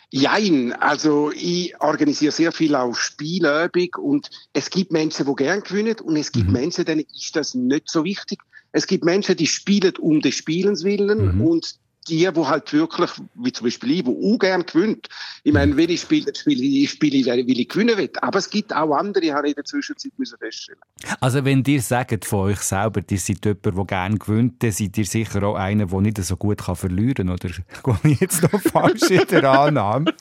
Jein, 0.10 0.72
also 0.74 1.32
ich 1.34 1.80
organisiere 1.82 2.32
sehr 2.32 2.51
viel 2.53 2.76
auch 2.76 2.95
Spielübung 2.95 3.89
und 3.97 4.30
es 4.53 4.70
gibt 4.70 4.91
Menschen, 4.91 5.26
die 5.26 5.36
gern 5.36 5.62
gewinnen 5.62 5.97
und 6.01 6.16
es 6.16 6.32
gibt 6.32 6.47
mhm. 6.47 6.53
Menschen, 6.53 6.86
denen 6.86 7.05
ist 7.14 7.36
das 7.36 7.55
nicht 7.55 7.89
so 7.89 8.05
wichtig. 8.05 8.39
Es 8.72 8.88
gibt 8.88 9.03
Menschen, 9.03 9.36
die 9.36 9.47
spielen 9.47 9.93
um 9.97 10.22
des 10.22 10.36
Spielens 10.36 10.86
willen 10.86 11.36
mhm. 11.36 11.41
und 11.41 11.76
die, 12.08 12.28
die 12.32 12.41
halt 12.41 12.74
wirklich, 12.74 13.12
wie 13.36 13.51
zum 13.51 13.66
Beispiel 13.66 13.91
ich, 13.91 14.03
die 14.03 14.10
auch 14.10 14.39
gerne 14.39 14.64
gewinnt. 14.64 15.08
Ich 15.43 15.53
meine, 15.53 15.76
wenn 15.76 15.89
ich 15.89 16.01
spiele, 16.01 16.34
spiele 16.36 16.64
ich, 16.64 16.91
spiele, 16.91 17.26
weil 17.30 17.39
ich 17.39 17.70
gewinnen 17.70 17.97
will. 17.97 18.10
Aber 18.22 18.39
es 18.39 18.49
gibt 18.49 18.76
auch 18.76 18.95
andere, 18.95 19.34
habe 19.34 19.47
ich 19.47 19.51
in 19.51 19.55
der 19.55 19.66
Zwischenzeit 19.66 20.12
müssen 20.18 20.38
feststellen. 20.38 20.80
Also 21.20 21.43
wenn 21.45 21.64
dir 21.64 21.82
sagt 21.82 22.26
von 22.26 22.51
euch 22.51 22.60
selber, 22.60 23.01
ihr 23.10 23.20
seid 23.20 23.45
jemand, 23.45 23.66
der 23.66 23.86
gerne 23.86 24.18
gewinnt, 24.18 24.64
dann 24.64 24.72
seid 24.72 24.97
ihr 24.97 25.05
sicher 25.05 25.43
auch 25.43 25.55
einer, 25.55 25.86
der 25.86 26.01
nicht 26.01 26.24
so 26.24 26.36
gut 26.36 26.60
kann 26.60 26.76
verlieren 26.76 27.28
kann, 27.28 27.30
oder? 27.30 27.49
Gehe 28.01 28.12
ich 28.12 28.20
jetzt 28.20 28.41
noch 28.41 28.62
falsch 28.62 29.10
in 29.10 29.28
der 29.28 29.49
Annahme? 29.49 30.14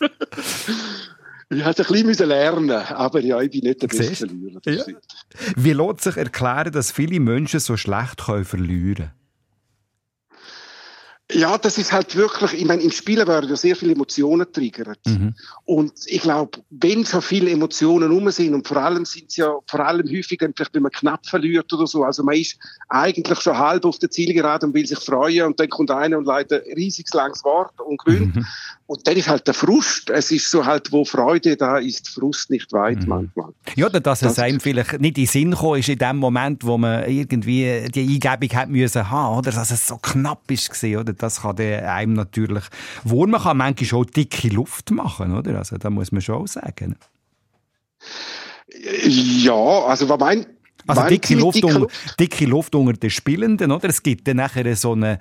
Ich 1.49 1.65
musste 1.65 1.87
ein 1.87 2.07
bisschen 2.07 2.29
lernen, 2.29 2.71
aber 2.71 3.21
ja, 3.21 3.41
ich 3.41 3.51
bin 3.51 3.61
nicht 3.61 3.81
der 3.81 3.87
beste 3.87 4.27
Verlierer. 4.27 4.61
Ja. 4.67 4.85
Wie 5.55 5.73
lässt 5.73 6.01
sich 6.01 6.17
erklären, 6.17 6.73
dass 6.73 6.91
viele 6.91 7.21
Menschen 7.21 7.61
so 7.61 7.77
schlecht 7.77 8.21
verlieren 8.21 8.95
können? 8.95 9.11
Ja, 11.33 11.59
das 11.59 11.77
ist 11.77 11.93
halt 11.93 12.15
wirklich, 12.15 12.53
ich 12.53 12.65
meine, 12.65 12.83
im 12.83 12.93
Spielen 12.93 13.27
werden 13.27 13.51
ja 13.51 13.57
sehr 13.57 13.75
viele 13.75 13.95
Emotionen 13.95 14.47
triggert. 14.53 15.01
Mhm. 15.07 15.35
Und 15.65 15.93
ich 16.07 16.21
glaube, 16.21 16.61
wenn 16.71 17.05
so 17.05 17.21
viele 17.21 17.51
Emotionen 17.51 18.13
rum 18.13 18.31
sind, 18.31 18.55
und 18.55 18.69
vor 18.69 18.77
allem 18.77 19.05
sind 19.05 19.27
es 19.31 19.37
ja, 19.37 19.53
vor 19.67 19.81
allem 19.81 20.07
häufig 20.09 20.39
dann 20.39 20.53
vielleicht, 20.55 20.75
wenn 20.75 20.85
man 20.85 20.93
knapp 20.93 21.27
verliert 21.27 21.73
oder 21.73 21.89
so, 21.89 22.05
also 22.05 22.23
man 22.23 22.37
ist 22.37 22.57
eigentlich 22.89 23.41
schon 23.41 23.59
halb 23.59 23.85
auf 23.85 23.99
der 23.99 24.11
Zielgerade 24.11 24.67
und 24.67 24.75
will 24.75 24.87
sich 24.87 25.01
freuen 25.01 25.47
und 25.47 25.59
dann 25.59 25.69
kommt 25.69 25.91
einer 25.91 26.17
und 26.17 26.27
leitet 26.27 26.65
ein 26.65 26.75
riesiges 26.75 27.13
langes 27.13 27.43
Wort 27.43 27.75
und 27.81 27.99
gewinnt. 28.05 28.37
Mhm. 28.37 28.47
Und 28.87 29.05
dann 29.07 29.17
ist 29.17 29.29
halt 29.29 29.47
der 29.47 29.55
Frust, 29.55 30.11
es 30.11 30.31
ist 30.31 30.49
so 30.49 30.65
halt, 30.65 30.93
wo 30.93 31.05
Freude 31.05 31.57
da 31.57 31.79
ist, 31.79 32.09
Frust 32.09 32.51
nicht 32.51 32.73
weit 32.73 33.01
mhm. 33.03 33.09
manchmal. 33.09 33.53
Ja, 33.75 33.89
dass 33.89 34.23
es 34.23 34.35
das 34.35 34.39
einem 34.39 34.61
vielleicht 34.61 35.01
nicht 35.01 35.19
in 35.19 35.25
den 35.25 35.27
Sinn 35.27 35.51
gekommen 35.51 35.81
ist 35.81 35.89
in 35.89 35.99
dem 35.99 36.19
Moment, 36.19 36.65
wo 36.65 36.79
man 36.79 37.09
irgendwie 37.09 37.89
die 37.93 38.21
Eingebung 38.23 38.57
hat 38.57 38.69
müssen 38.69 39.11
haben, 39.11 39.39
oder? 39.39 39.51
Dass 39.51 39.73
es 39.73 39.89
so 39.89 39.97
knapp 39.97 40.49
ist 40.51 40.71
gewesen, 40.71 41.01
oder? 41.01 41.13
Das 41.15 41.43
kann 41.43 41.59
einem 41.59 42.13
natürlich 42.13 42.65
wohl, 43.03 43.27
man 43.27 43.43
kann 43.43 43.57
manchmal 43.57 44.03
auch 44.03 44.05
dicke 44.05 44.49
Luft 44.49 44.93
machen, 44.93 45.37
oder? 45.37 45.59
Also, 45.59 45.79
da 45.79 45.91
muss 45.91 46.13
man 46.13 46.23
schon 46.23 46.37
auch 46.37 46.47
sagen. 46.47 46.97
Ja, 49.05 49.53
also 49.53 50.09
was 50.09 50.19
mein 50.19 50.47
also 50.87 51.09
dicke 51.09 51.35
Luft, 51.35 51.57
dicke, 51.57 51.67
unter, 51.67 51.87
dicke 52.19 52.47
Luft 52.47 52.75
unter 52.75 52.93
den 52.93 53.11
Spielenden, 53.11 53.73
oder? 53.73 53.89
Es 53.89 54.03
gibt 54.03 54.27
dann 54.29 54.39
nachher 54.39 54.77
so 54.77 54.93
eine 54.93 55.19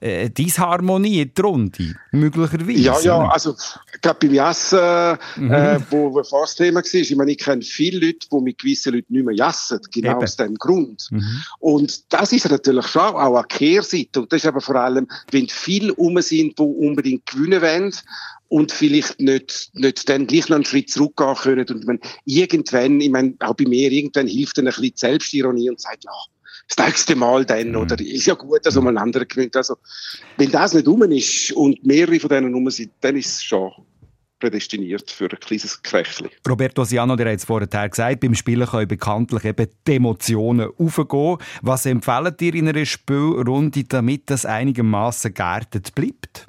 äh, 0.00 0.30
Disharmonie 0.30 1.22
in 1.22 1.34
der 1.34 1.44
Runde, 1.44 1.94
möglicherweise. 2.12 2.72
Ja, 2.72 3.00
ja, 3.00 3.18
oder? 3.18 3.32
also 3.32 3.54
gerade 4.00 4.18
beim 4.20 4.34
Jassen, 4.34 4.78
äh, 4.78 5.16
mhm. 5.36 5.52
äh, 5.52 5.80
wo, 5.90 6.12
wo 6.14 6.22
fast 6.22 6.58
Thema 6.58 6.80
war, 6.80 6.94
ich 6.94 7.16
meine, 7.16 7.32
ich 7.32 7.38
kenne 7.38 7.62
viele 7.62 8.06
Leute, 8.06 8.28
die 8.30 8.40
mit 8.40 8.58
gewissen 8.58 8.94
Leuten 8.94 9.12
nicht 9.12 9.24
mehr 9.24 9.34
jassen, 9.34 9.80
genau 9.92 10.12
Eben. 10.12 10.22
aus 10.22 10.36
dem 10.36 10.54
Grund. 10.54 11.08
Mhm. 11.10 11.42
Und 11.60 12.12
das 12.12 12.32
ist 12.32 12.48
natürlich 12.50 12.86
schon 12.86 13.02
auch 13.02 13.36
eine 13.36 13.44
Kehrseite. 13.44 14.22
Und 14.22 14.32
das 14.32 14.42
ist 14.42 14.46
aber 14.46 14.60
vor 14.60 14.76
allem, 14.76 15.08
wenn 15.30 15.48
viele 15.48 15.94
um 15.94 16.20
sind, 16.20 16.58
die 16.58 16.62
unbedingt 16.62 17.26
gewinnen 17.26 17.62
wollen 17.62 17.92
und 18.48 18.72
vielleicht 18.72 19.20
nicht, 19.20 19.70
nicht 19.74 20.08
dann 20.08 20.26
gleich 20.26 20.48
noch 20.48 20.56
einen 20.56 20.64
Schritt 20.64 20.90
zurückgehen 20.90 21.34
können. 21.34 21.66
Und 21.68 21.86
man 21.86 22.00
irgendwann, 22.24 23.00
ich 23.00 23.10
meine, 23.10 23.34
auch 23.40 23.54
bei 23.54 23.64
mir, 23.64 23.92
irgendwann 23.92 24.26
hilft 24.26 24.58
dann 24.58 24.66
ein 24.66 24.70
bisschen 24.70 24.84
die 24.84 24.92
Selbstironie 24.96 25.70
und 25.70 25.80
sagt, 25.80 26.04
ja, 26.04 26.10
das 26.68 26.86
nächste 26.86 27.16
Mal 27.16 27.44
dann, 27.44 27.70
mhm. 27.70 27.76
oder 27.76 27.98
ist 28.00 28.26
ja 28.26 28.34
gut, 28.34 28.64
dass 28.64 28.74
man 28.76 28.88
einen 28.88 28.98
anderen 28.98 29.28
gewinnt. 29.28 29.56
Also, 29.56 29.76
wenn 30.36 30.50
das 30.50 30.74
nicht 30.74 30.86
rum 30.86 31.02
ist 31.02 31.52
und 31.52 31.84
mehrere 31.84 32.20
von 32.20 32.28
denen 32.28 32.52
rum 32.52 32.68
sind, 32.70 32.90
dann 33.00 33.16
ist 33.16 33.36
es 33.36 33.42
schon 33.42 33.70
prädestiniert 34.38 35.10
für 35.10 35.24
ein 35.24 35.40
kleines 35.40 35.82
Krächchen. 35.82 36.28
Roberto 36.48 36.84
Siano, 36.84 37.16
der 37.16 37.32
hat 37.32 37.38
es 37.38 37.44
vorher 37.44 37.88
gesagt, 37.88 38.20
beim 38.20 38.34
Spielen 38.34 38.68
können 38.68 38.86
bekanntlich 38.86 39.44
eben 39.44 39.66
die 39.86 39.96
Emotionen 39.96 40.70
aufgehen. 40.78 41.38
Was 41.62 41.86
empfehlt 41.86 42.40
ihr 42.42 42.54
in 42.54 42.68
einer 42.68 42.86
Spielrunde, 42.86 43.84
damit 43.84 44.30
das 44.30 44.46
einigermaßen 44.46 45.34
geerdet 45.34 45.94
bleibt? 45.94 46.46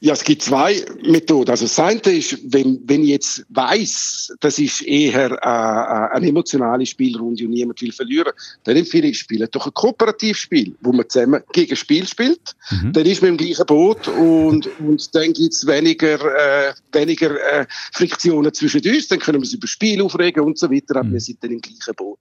Ja, 0.00 0.12
es 0.12 0.24
gibt 0.24 0.42
zwei 0.42 0.84
Methoden. 1.02 1.50
Also 1.50 1.64
das 1.64 1.78
eine 1.78 2.00
ist, 2.00 2.38
wenn, 2.52 2.80
wenn 2.84 3.02
ich 3.02 3.08
jetzt 3.08 3.46
weiss, 3.48 4.32
das 4.40 4.58
ist 4.58 4.82
eher 4.82 5.32
äh, 5.32 5.34
äh, 5.34 6.16
eine 6.16 6.28
emotionale 6.28 6.84
Spielrunde 6.86 7.44
und 7.44 7.50
niemand 7.50 7.80
will 7.80 7.92
verlieren, 7.92 8.32
dann 8.64 8.76
empfehle 8.76 9.08
ich, 9.08 9.18
spielen 9.18 9.48
doch 9.50 9.66
ein 9.66 9.74
Kooperativspiel, 9.74 10.74
wo 10.80 10.92
man 10.92 11.08
zusammen 11.08 11.42
gegen 11.52 11.76
Spiel 11.76 12.06
spielt. 12.06 12.54
Mhm. 12.70 12.92
Dann 12.92 13.06
ist 13.06 13.22
man 13.22 13.30
im 13.30 13.36
gleichen 13.36 13.66
Boot 13.66 14.08
und, 14.08 14.68
und 14.80 15.14
dann 15.14 15.32
gibt's 15.32 15.66
weniger, 15.66 16.18
äh, 16.20 16.74
weniger 16.92 17.30
äh, 17.40 17.66
Friktionen 17.92 18.52
zwischen 18.52 18.82
uns, 18.86 19.08
dann 19.08 19.18
können 19.18 19.36
wir 19.36 19.40
uns 19.40 19.54
über 19.54 19.66
Spiel 19.66 20.02
aufregen 20.02 20.42
und 20.44 20.58
so 20.58 20.70
weiter, 20.70 20.96
aber 20.96 21.04
mhm. 21.04 21.12
wir 21.14 21.20
sind 21.20 21.42
dann 21.42 21.52
im 21.52 21.60
gleichen 21.60 21.94
Boot. 21.96 22.18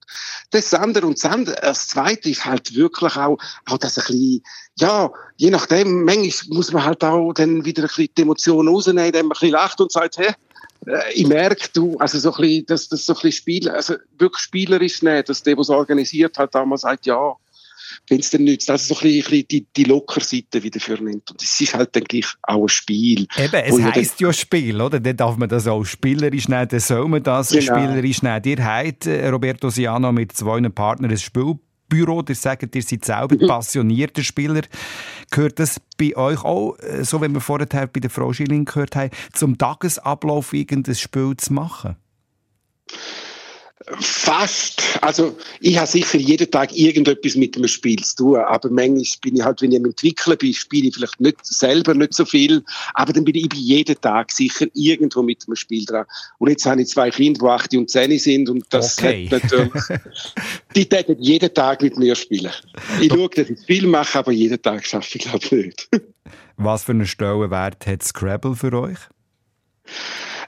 Das 0.52 0.74
andere 0.74 1.08
und 1.08 1.18
das 1.18 1.32
andere, 1.32 1.56
das 1.62 1.88
zweite 1.88 2.30
ist 2.30 2.46
halt 2.46 2.76
wirklich 2.76 3.16
auch, 3.18 3.38
auch 3.66 3.78
das 3.78 3.98
ein 3.98 4.06
bisschen 4.06 4.42
ja, 4.78 5.10
je 5.38 5.52
nachdem, 5.52 6.04
manchmal 6.04 6.58
muss 6.58 6.74
man 6.74 6.84
halt 6.84 7.04
auch 7.04 7.32
dann 7.34 7.65
wieder 7.66 7.84
ein 7.84 7.88
bisschen 7.88 8.10
die 8.18 8.22
Emotionen 8.22 8.70
rausnehmen, 8.70 9.06
indem 9.06 9.28
man 9.28 9.32
ein 9.32 9.40
bisschen 9.40 9.52
lacht 9.52 9.82
und 9.82 9.92
sagt, 9.92 10.18
hä, 10.18 10.34
äh, 10.88 11.14
ich 11.14 11.28
merke, 11.28 11.68
du, 11.74 11.98
also 11.98 12.20
so 12.20 12.34
ein 12.34 12.42
bisschen, 12.42 12.66
dass 12.68 12.90
das 12.90 13.06
so 13.06 13.14
ein 13.14 13.16
bisschen 13.16 13.32
Spiel, 13.32 13.70
also 13.70 13.96
wirklich 14.18 14.44
spielerisch 14.44 15.02
nicht, 15.02 15.30
dass 15.30 15.44
der, 15.44 15.56
der 15.56 15.62
es 15.62 15.70
organisiert 15.70 16.38
hat, 16.38 16.54
damals 16.54 16.82
sagt, 16.82 17.06
ja, 17.06 17.36
wenn 18.10 18.20
es 18.20 18.30
dann 18.30 18.44
nützt, 18.44 18.70
also 18.70 18.94
so 18.94 19.00
ein 19.00 19.12
bisschen 19.12 19.48
die, 19.48 19.66
die 19.76 19.84
Lockerseite 19.84 20.62
wieder 20.62 20.80
für 20.80 21.02
nimmt. 21.02 21.30
Und 21.32 21.42
es 21.42 21.60
ist 21.60 21.74
halt 21.74 21.96
dann 21.96 22.04
gleich 22.04 22.28
auch 22.44 22.64
ein 22.64 22.70
Spiel. 22.70 23.28
Eben, 23.38 23.54
es 23.54 23.82
heisst 23.82 24.20
ja 24.20 24.34
Spiel, 24.34 24.80
oder? 24.82 25.00
Dann 25.00 25.18
darf 25.18 25.38
man 25.38 25.50
das 25.50 25.68
auch 25.68 25.84
spielerisch 25.84 26.48
nehmen, 26.48 26.68
dann 26.68 26.80
soll 26.80 27.08
man 27.08 27.24
das 27.24 27.50
genau. 27.50 27.62
spielerisch 27.62 28.22
nehmen. 28.22 28.42
Ihr 28.46 28.66
habt, 28.66 29.06
äh, 29.06 29.28
Roberto 29.30 29.70
Siano, 29.70 30.12
mit 30.12 30.34
zwei 30.34 30.62
Partnern 30.70 31.12
ein 31.12 31.18
Spiel 31.18 31.56
Büro, 31.96 32.24
ihr 32.28 32.36
sagt, 32.36 32.76
ihr 32.76 32.82
seid 32.82 33.06
selber 33.06 33.36
mhm. 33.36 33.48
passionierter 33.48 34.24
Spieler. 34.24 34.62
Gehört 35.32 35.60
das 35.60 35.80
bei 35.98 36.16
euch 36.16 36.44
auch, 36.44 36.78
äh, 36.80 37.04
so 37.04 37.22
wie 37.22 37.30
wir 37.30 37.42
vorher 37.42 37.68
bei 37.68 38.00
der 38.00 38.10
Frau 38.10 38.34
Schilling 38.34 38.66
gehört 38.66 38.96
haben, 38.96 39.12
zum 39.34 39.58
Tagesablauf 39.58 40.54
irgendein 40.54 40.96
Spiel 40.96 41.36
zu 41.38 41.54
machen? 41.54 41.96
Fast. 44.00 44.82
Also, 45.02 45.38
ich 45.60 45.78
habe 45.78 45.88
sicher 45.88 46.18
jeden 46.18 46.50
Tag 46.50 46.76
irgendetwas 46.76 47.36
mit 47.36 47.58
einem 47.58 47.68
Spiel 47.68 48.02
zu 48.02 48.16
tun. 48.16 48.38
Aber 48.38 48.70
manchmal 48.70 49.04
bin 49.22 49.36
ich 49.36 49.44
halt, 49.44 49.62
wenn 49.62 49.74
ich 49.74 49.80
am 49.80 49.86
Entwickeln 49.86 50.38
bin, 50.38 50.54
spiele 50.54 50.88
ich 50.88 50.96
vielleicht 50.96 51.20
nicht 51.20 51.46
selber 51.46 51.94
nicht 51.94 52.14
so 52.14 52.24
viel. 52.26 52.64
Aber 52.94 53.12
dann 53.12 53.26
bin 53.26 53.36
ich 53.36 53.54
jeden 53.54 54.00
Tag 54.00 54.32
sicher 54.32 54.68
irgendwo 54.74 55.22
mit 55.22 55.44
einem 55.46 55.58
Spiel 55.58 55.86
dran. 55.86 56.06
Und 56.38 56.50
jetzt 56.50 56.66
habe 56.66 56.82
ich 56.82 56.88
zwei 56.88 57.10
Kinder, 57.12 57.40
die 57.42 57.48
8 57.48 57.76
und 57.76 57.90
10 57.90 58.18
sind. 58.18 58.50
Und 58.50 58.66
das 58.70 58.98
Okay. 58.98 59.30
hat 59.30 59.44
natürlich, 59.44 59.84
die 60.76 60.88
täten 60.88 61.18
jeden 61.20 61.54
Tag 61.54 61.82
mit 61.82 61.98
mir 61.98 62.16
spielen. 62.16 62.52
Ich 63.02 63.12
schaue, 63.12 63.30
dass 63.30 63.50
ich 63.50 63.60
viel 63.66 63.88
mache, 63.88 64.18
aber 64.20 64.32
jeden 64.32 64.62
Tag 64.62 64.86
schaffe 64.86 65.18
ich, 65.18 65.26
glaube 65.26 65.46
ich, 65.46 65.52
nicht. 65.52 65.90
Was 66.56 66.86
für 66.86 66.94
einen 66.94 67.06
Stellenwert 67.06 67.86
hat 67.86 68.04
Scrabble 68.04 68.56
für 68.56 68.72
euch? 68.74 69.00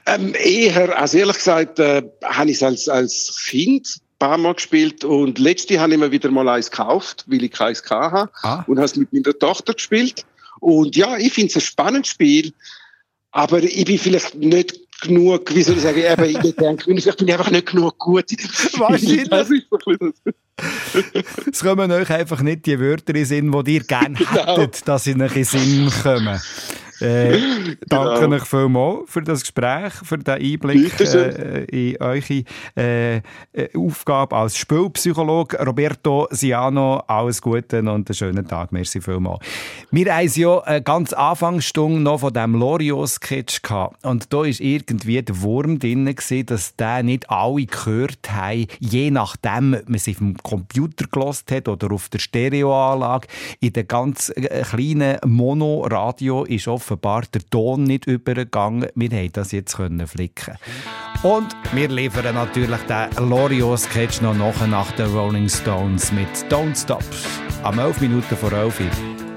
Ähm, 0.06 0.34
eher, 0.34 0.98
also 0.98 1.18
ehrlich 1.18 1.36
gesagt, 1.36 1.78
äh, 1.78 2.02
habe 2.24 2.50
ich 2.50 2.56
es 2.56 2.62
als, 2.62 2.88
als 2.88 3.44
Kind 3.48 3.86
ein 3.96 4.18
paar 4.18 4.38
Mal 4.38 4.54
gespielt 4.54 5.04
und 5.04 5.38
letzte 5.38 5.78
habe 5.80 5.92
ich 5.92 5.98
mir 5.98 6.10
wieder 6.10 6.30
mal 6.30 6.48
eins 6.48 6.70
gekauft, 6.70 7.24
weil 7.28 7.42
ich 7.44 7.52
keins 7.52 7.82
hatte 7.88 8.30
Ah. 8.42 8.64
und 8.66 8.78
habe 8.78 8.86
es 8.86 8.96
mit 8.96 9.12
meiner 9.12 9.38
Tochter 9.38 9.74
gespielt. 9.74 10.24
Und 10.60 10.96
ja, 10.96 11.16
ich 11.18 11.32
finde 11.32 11.48
es 11.50 11.56
ein 11.56 11.60
spannendes 11.60 12.10
Spiel, 12.10 12.52
aber 13.30 13.62
ich 13.62 13.84
bin 13.84 13.98
vielleicht 13.98 14.34
nicht 14.34 14.80
genug, 15.00 15.54
wie 15.54 15.62
soll 15.62 15.76
ich 15.76 15.82
sagen, 15.82 15.98
eben, 16.02 16.24
ich 16.46 16.56
denke, 16.56 16.84
vielleicht 16.84 17.18
bin 17.18 17.28
ich 17.28 17.34
einfach 17.34 17.50
nicht 17.52 17.66
genug 17.66 17.96
gut 17.98 18.30
in 18.32 18.38
dem 18.38 18.50
Spiel. 18.50 18.80
Wahrscheinlich. 18.80 19.28
Das 19.30 19.50
ist 19.50 19.66
so 19.70 19.78
ein. 19.92 20.12
Es 21.52 21.60
kommen 21.62 21.92
euch 21.92 22.10
einfach 22.10 22.40
nicht 22.42 22.66
die 22.66 22.80
Wörter 22.80 23.10
in 23.10 23.14
den 23.14 23.24
Sinn, 23.26 23.64
die 23.64 23.74
ihr 23.74 23.84
gerne 23.84 24.14
Genau. 24.32 24.58
hättet, 24.58 24.88
dass 24.88 25.04
sie 25.04 25.12
in 25.12 25.20
den 25.20 25.44
Sinn 25.44 25.88
kommen. 26.02 26.40
Äh, 27.00 27.76
danke 27.88 28.20
Genau. 28.20 28.36
euch 28.36 28.44
vielmals 28.44 29.10
für 29.10 29.22
das 29.22 29.40
Gespräch, 29.40 29.92
für 30.02 30.18
den 30.18 30.34
Einblick 30.34 31.00
äh, 31.00 31.64
in 31.64 31.96
eure 32.00 32.44
äh, 32.76 33.16
äh, 33.16 33.22
Aufgabe 33.76 34.36
als 34.36 34.56
Spielpsychologe. 34.56 35.58
Roberto 35.64 36.26
Siano, 36.30 37.02
alles 37.06 37.40
Gute 37.42 37.78
und 37.80 37.88
einen 37.88 38.14
schönen 38.14 38.46
Tag. 38.46 38.72
Merci 38.72 39.00
vielmals. 39.00 39.40
Wir 39.90 40.14
haben 40.14 40.30
ja 40.34 40.62
äh, 40.66 40.80
ganz 40.80 41.12
Anfangsstunde 41.12 42.00
noch 42.00 42.20
von 42.20 42.32
dem 42.32 42.54
Loriot-Sketch 42.54 43.62
gehabt. 43.62 44.04
Und 44.04 44.32
da 44.32 44.38
war 44.38 44.46
irgendwie 44.46 45.22
der 45.22 45.40
Wurm 45.42 45.78
drin, 45.78 46.06
gewesen, 46.06 46.46
dass 46.46 46.76
der 46.76 47.02
nicht 47.02 47.30
alle 47.30 47.66
gehört 47.66 48.30
haben, 48.32 48.66
je 48.80 49.10
nachdem, 49.10 49.74
ob 49.74 49.88
man 49.88 49.98
sie 49.98 50.14
vom 50.14 50.36
Computer 50.36 51.06
gelost 51.10 51.50
hat 51.50 51.68
oder 51.68 51.92
auf 51.92 52.08
der 52.08 52.18
Stereoanlage. 52.18 53.28
In 53.60 53.72
der 53.72 53.84
ganz 53.84 54.30
äh, 54.30 54.62
kleinen 54.62 55.18
Monoradio 55.24 56.44
ist 56.44 56.68
offenbar 56.88 57.22
der 57.32 57.42
Ton 57.50 57.84
nicht 57.84 58.06
übergegangen. 58.06 58.88
Wir 58.94 59.10
haben 59.10 59.32
das 59.32 59.52
jetzt 59.52 59.76
können 59.76 60.06
flicken. 60.06 60.56
Und 61.22 61.54
wir 61.72 61.88
liefern 61.88 62.34
natürlich 62.34 62.80
den 62.88 63.28
Loriot-Sketch 63.28 64.22
noch 64.22 64.34
nach, 64.34 64.66
nach 64.66 64.90
den 64.92 65.10
Rolling 65.14 65.48
Stones 65.48 66.12
mit 66.12 66.28
Don't 66.50 66.80
Stop. 66.80 67.04
Am 67.62 67.78
11 67.78 68.00
Minuten 68.00 68.36
vor 68.36 68.52
11 68.52 68.80
Uhr. 68.80 69.27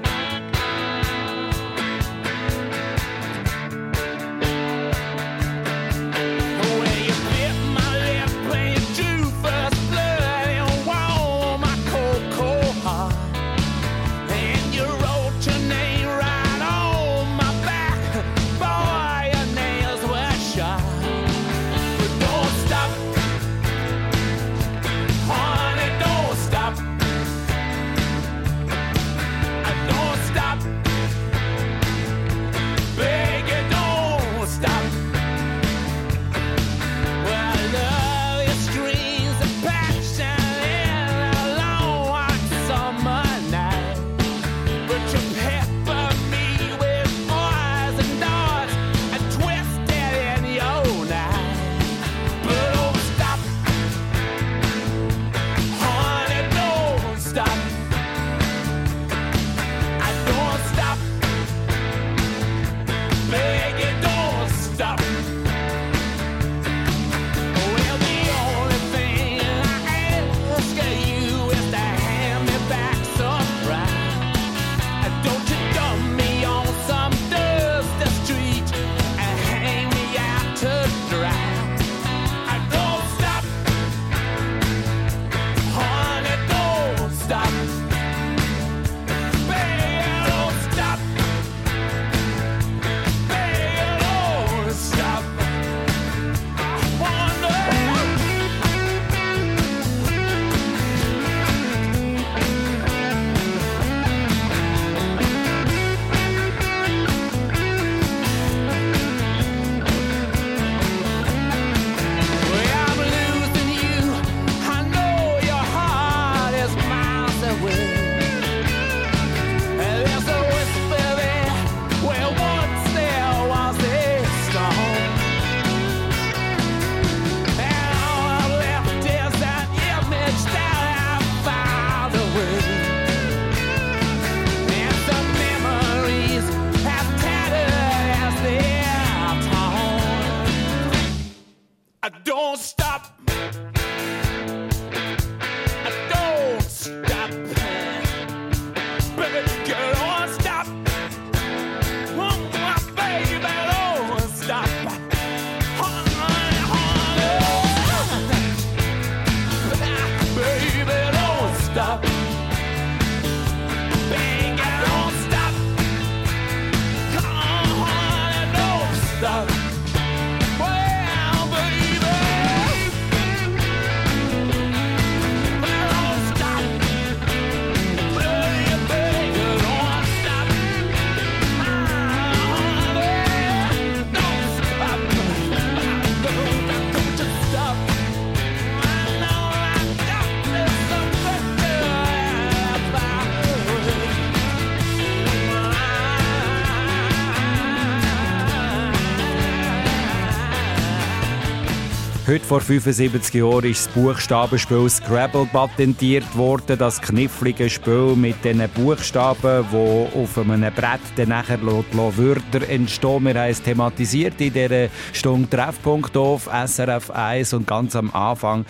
Vor 202.52 202.60
75 202.60 203.32
Jahren 203.32 203.64
ist 203.64 203.86
das 203.86 203.94
Buchstabenspiel 203.94 204.86
Scrabble 204.90 205.46
patentiert 205.46 206.36
worden. 206.36 206.76
Das 206.76 207.00
knifflige 207.00 207.70
Spiel 207.70 208.14
mit 208.14 208.44
den 208.44 208.62
Buchstaben, 208.68 209.64
wo 209.70 210.06
auf 210.14 210.36
einem 210.36 210.60
Brett 210.74 211.00
dann 211.16 211.30
nachher 211.30 211.62
Wörter 211.62 212.68
entstehen. 212.68 213.24
Wir 213.24 213.40
haben 213.40 213.50
es 213.50 213.62
thematisiert 213.62 214.38
in 214.38 214.52
dieser 214.52 214.88
Stunde 215.14 215.48
Treffpunkt 215.48 216.14
auf 216.14 216.50
SRF 216.52 217.10
1 217.10 217.54
und 217.54 217.66
ganz 217.66 217.96
am 217.96 218.10
Anfang 218.10 218.66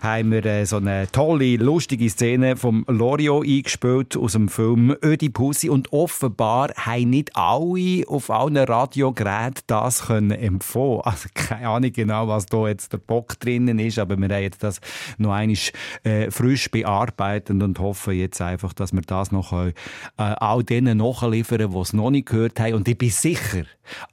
haben 0.00 0.30
wir 0.30 0.44
äh, 0.44 0.64
so 0.66 0.76
eine 0.76 1.10
tolle, 1.10 1.56
lustige 1.56 2.08
Szene 2.10 2.56
vom 2.56 2.84
Lorio 2.86 3.42
eingespielt 3.42 4.16
aus 4.16 4.32
dem 4.32 4.48
Film 4.48 4.94
Ödipussy 5.02 5.70
und 5.70 5.92
offenbar 5.92 6.70
haben 6.76 7.10
nicht 7.10 7.34
alle 7.34 8.04
auf 8.06 8.30
allen 8.30 8.58
Radiogeräten 8.58 9.64
das 9.66 10.06
können 10.06 10.30
empfohlen. 10.30 11.00
Also 11.04 11.28
keine 11.34 11.68
Ahnung 11.68 11.92
genau, 11.92 12.28
was 12.28 12.46
da 12.46 12.68
jetzt 12.68 12.92
der 12.92 12.98
Bock 12.98 13.23
drinnen 13.24 13.78
ist, 13.78 13.98
aber 13.98 14.16
wir 14.16 14.28
haben 14.28 14.42
jetzt 14.42 14.62
das 14.62 14.80
noch 15.18 15.32
einmal 15.32 15.56
äh, 16.04 16.30
frisch 16.30 16.70
bearbeitet 16.70 17.62
und 17.62 17.78
hoffen 17.78 18.14
jetzt 18.14 18.40
einfach, 18.40 18.72
dass 18.72 18.92
wir 18.92 19.02
das 19.02 19.32
noch 19.32 19.52
äh, 19.52 19.72
all 20.16 20.62
denen 20.64 20.98
nachliefern, 20.98 21.70
die 21.70 21.78
es 21.78 21.92
noch 21.92 22.10
nicht 22.10 22.28
gehört 22.28 22.60
haben. 22.60 22.74
Und 22.74 22.88
ich 22.88 22.98
bin 22.98 23.10
sicher, 23.10 23.64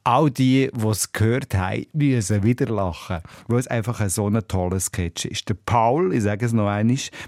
all 0.04 0.30
die, 0.30 0.70
die 0.74 0.88
es 0.88 1.12
gehört 1.12 1.54
haben, 1.56 1.86
müssen 1.94 2.44
wieder 2.44 2.68
lachen, 2.68 3.20
weil 3.48 3.60
es 3.60 3.68
einfach 3.68 4.00
ein 4.00 4.10
so 4.10 4.28
ein 4.28 4.48
toller 4.48 4.80
Sketch 4.80 5.26
ist. 5.26 5.50
Der 5.50 5.56
Paul, 5.66 6.14
ich 6.14 6.24
sage 6.24 6.46
es 6.46 6.54
noch 6.54 6.68
einmal, 6.68 6.82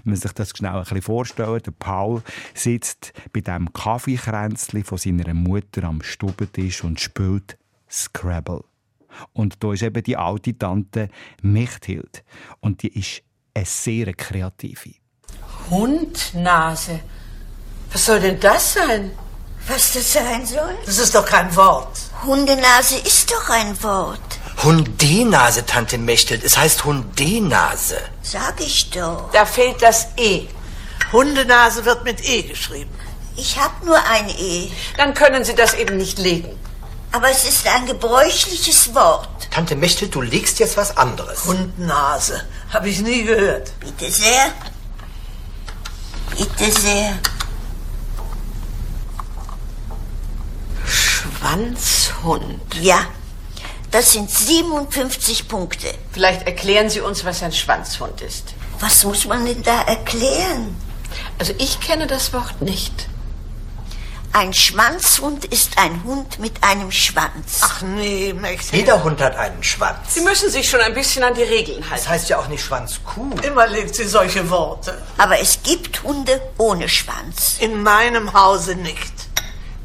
man 0.04 0.14
muss 0.14 0.20
sich 0.20 0.32
das 0.32 0.50
schnell 0.50 0.72
ein 0.72 0.82
bisschen 0.82 1.02
vorstellen, 1.02 1.60
der 1.64 1.72
Paul 1.72 2.22
sitzt 2.54 3.12
bei 3.32 3.40
dem 3.40 3.72
Kaffeekränzchen 3.72 4.84
von 4.84 4.98
seiner 4.98 5.34
Mutter 5.34 5.84
am 5.84 6.02
Stubentisch 6.02 6.84
und 6.84 7.00
spielt 7.00 7.56
Scrabble. 7.90 8.64
Und 9.32 9.62
da 9.62 9.72
ist 9.72 9.82
eben 9.82 10.02
die 10.02 10.16
alte 10.16 10.56
Tante 10.56 11.08
Mechthild. 11.42 12.24
Und 12.60 12.82
die 12.82 12.98
ist 12.98 13.22
eine 13.54 13.64
sehr 13.64 14.12
kreative. 14.14 14.94
Hundnase. 15.70 17.00
Was 17.92 18.06
soll 18.06 18.20
denn 18.20 18.40
das 18.40 18.74
sein? 18.74 19.12
Was 19.66 19.92
das 19.92 20.12
sein 20.12 20.44
soll? 20.44 20.76
Das 20.84 20.98
ist 20.98 21.14
doch 21.14 21.24
kein 21.24 21.54
Wort. 21.56 21.98
Hundenase 22.24 22.98
ist 22.98 23.30
doch 23.30 23.48
ein 23.48 23.82
Wort. 23.82 24.20
Hundenase, 24.62 25.64
Tante 25.64 25.96
Mechthild. 25.96 26.44
Es 26.44 26.56
heißt 26.58 26.84
Hundenase. 26.84 27.98
Sag 28.22 28.60
ich 28.60 28.90
doch. 28.90 29.30
Da 29.32 29.46
fehlt 29.46 29.80
das 29.80 30.08
E. 30.16 30.48
Hundenase 31.12 31.84
wird 31.84 32.04
mit 32.04 32.28
E 32.28 32.42
geschrieben. 32.42 32.90
Ich 33.36 33.58
hab 33.58 33.84
nur 33.84 33.96
ein 33.96 34.28
E. 34.28 34.70
Dann 34.96 35.14
können 35.14 35.44
Sie 35.44 35.54
das 35.54 35.74
eben 35.74 35.96
nicht 35.96 36.18
legen. 36.18 36.58
Aber 37.14 37.30
es 37.30 37.44
ist 37.44 37.64
ein 37.68 37.86
gebräuchliches 37.86 38.92
Wort. 38.92 39.48
Tante 39.52 39.76
Mechthild, 39.76 40.12
du 40.16 40.20
legst 40.20 40.58
jetzt 40.58 40.76
was 40.76 40.96
anderes. 40.96 41.44
Hundnase. 41.44 42.44
Habe 42.70 42.88
ich 42.88 43.02
nie 43.02 43.22
gehört. 43.22 43.70
Bitte 43.78 44.10
sehr. 44.10 44.52
Bitte 46.36 46.72
sehr. 46.72 47.16
Schwanzhund. 50.84 52.74
Ja. 52.80 52.98
Das 53.92 54.10
sind 54.10 54.28
57 54.28 55.46
Punkte. 55.46 55.94
Vielleicht 56.10 56.48
erklären 56.48 56.90
Sie 56.90 57.00
uns, 57.00 57.24
was 57.24 57.44
ein 57.44 57.52
Schwanzhund 57.52 58.22
ist. 58.22 58.54
Was 58.80 59.04
muss 59.04 59.24
man 59.26 59.46
denn 59.46 59.62
da 59.62 59.82
erklären? 59.82 60.74
Also 61.38 61.54
ich 61.58 61.78
kenne 61.78 62.08
das 62.08 62.32
Wort 62.32 62.60
nicht. 62.60 63.08
Ein 64.36 64.52
Schwanzhund 64.52 65.44
ist 65.44 65.78
ein 65.78 66.02
Hund 66.02 66.40
mit 66.40 66.54
einem 66.64 66.90
Schwanz. 66.90 67.60
Ach 67.62 67.82
nee, 67.82 68.32
Max. 68.32 68.72
Jeder 68.72 69.04
Hund 69.04 69.20
hat 69.22 69.36
einen 69.36 69.62
Schwanz. 69.62 70.12
Sie 70.14 70.22
müssen 70.22 70.50
sich 70.50 70.68
schon 70.68 70.80
ein 70.80 70.92
bisschen 70.92 71.22
an 71.22 71.34
die 71.34 71.44
Regeln 71.44 71.80
Das 71.82 71.90
halten. 71.90 72.08
heißt 72.08 72.28
ja 72.30 72.38
auch 72.40 72.48
nicht 72.48 72.64
Schwanzkuh. 72.64 73.30
Immer 73.42 73.68
legt 73.68 73.94
sie 73.94 74.02
solche 74.08 74.50
Worte. 74.50 75.00
Aber 75.18 75.38
es 75.38 75.62
gibt 75.62 76.02
Hunde 76.02 76.40
ohne 76.58 76.88
Schwanz. 76.88 77.58
In 77.60 77.84
meinem 77.84 78.32
Hause 78.32 78.74
nicht. 78.74 79.12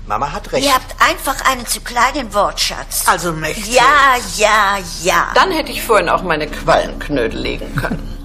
Mama 0.08 0.32
hat 0.32 0.52
recht. 0.52 0.66
Ihr 0.66 0.74
habt 0.74 0.95
einfach 1.00 1.45
einen 1.47 1.68
zu 1.68 1.82
kleinen 1.82 2.34
Wortschatz. 2.34 3.04
Also 3.06 3.32
mächtig. 3.32 3.72
Ja, 3.76 4.16
ja, 4.38 4.80
ja. 5.04 5.28
Dann 5.36 5.52
hätte 5.52 5.72
ich 5.72 5.84
vorhin 5.84 6.10
auch 6.10 6.24
meine 6.24 6.47
Quallenknödel 6.47 7.39
legen 7.39 7.76
können. 7.76 8.18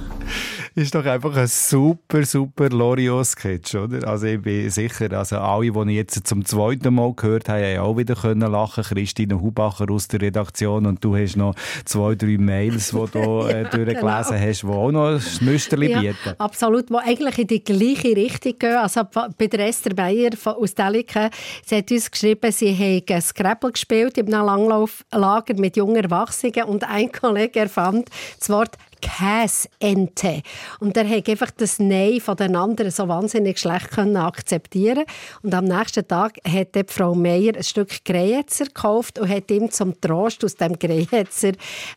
Ist 0.77 0.93
doch 0.93 1.05
einfach 1.07 1.37
ein 1.37 1.47
super, 1.47 2.25
super 2.25 2.68
Loriot-Sketch, 2.68 3.77
oder? 3.77 4.09
Also 4.09 4.27
ich 4.27 4.43
bin 4.43 4.68
sicher, 4.70 5.12
also 5.12 5.37
alle, 5.39 5.70
die 5.70 5.91
ich 5.93 5.97
jetzt 5.97 6.27
zum 6.27 6.45
zweiten 6.45 6.93
Mal 6.93 7.12
gehört 7.14 7.49
habe, 7.49 7.64
haben 7.64 7.79
auch 7.79 7.97
wieder 7.97 8.16
können 8.16 8.51
lachen. 8.51 8.83
Christine 8.83 9.41
Hubacher 9.41 9.89
aus 9.89 10.09
der 10.09 10.20
Redaktion 10.22 10.87
und 10.87 11.05
du 11.05 11.14
hast 11.16 11.37
noch 11.37 11.55
zwei, 11.85 12.16
drei 12.16 12.39
Mails, 12.39 12.91
die 12.91 12.97
du 13.12 13.43
äh, 13.47 13.62
durchgelesen 13.70 13.95
Genau. 13.95 14.11
hast, 14.41 14.62
die 14.62 14.66
auch 14.66 14.91
noch 14.91 15.07
ein 15.11 15.22
Müsterli 15.43 15.91
Ja, 15.93 16.01
bieten. 16.01 16.35
absolut, 16.39 16.91
die 16.91 16.95
eigentlich 16.97 17.39
in 17.39 17.47
die 17.47 17.62
gleiche 17.62 18.16
Richtung 18.16 18.59
gehen. 18.59 18.77
Also 18.77 19.03
bei 19.39 19.47
der 19.47 19.68
Esther 19.68 19.95
Bayer 19.95 20.33
von- 20.37 20.55
aus 20.55 20.75
Deliken, 20.75 21.31
sie 21.64 21.77
hat 21.77 21.91
uns 21.93 22.11
geschrieben, 22.11 22.51
sie 22.51 22.75
haben 23.07 23.20
Scrabble 23.20 23.70
gespielt 23.70 24.18
einem 24.18 24.29
Langlauflager 24.45 25.55
mit 25.57 25.77
jungen 25.77 25.95
Erwachsenen 26.03 26.64
und 26.64 26.83
ein 26.83 27.12
Kollege 27.12 27.61
erfand 27.61 28.09
das 28.41 28.49
Wort 28.51 28.77
Käsente. 29.05 30.43
Und 30.81 30.97
er 30.97 31.09
hat 31.09 31.29
einfach 31.29 31.51
das 31.51 31.79
Nein 31.79 32.21
von 32.21 32.37
den 32.37 32.57
anderen 32.57 32.91
so 32.91 33.07
wahnsinnig 33.07 33.59
schlecht 33.59 33.91
können 33.91 34.17
akzeptieren 34.17 35.05
Und 35.43 35.55
am 35.55 35.67
nächsten 35.67 36.07
Tag 36.07 36.39
hat 36.47 36.75
dann 36.75 36.87
Frau 36.89 37.15
Meier 37.15 37.55
ein 37.55 37.63
Stück 37.63 38.05
Greyetzer 38.05 38.67
gekauft 38.67 39.19
und 39.19 39.29
hat 39.29 39.51
ihm 39.51 39.71
zum 39.71 40.01
Trost 40.01 40.45
aus 40.45 40.57
dem 40.57 40.79
Greyetzer 40.79 41.53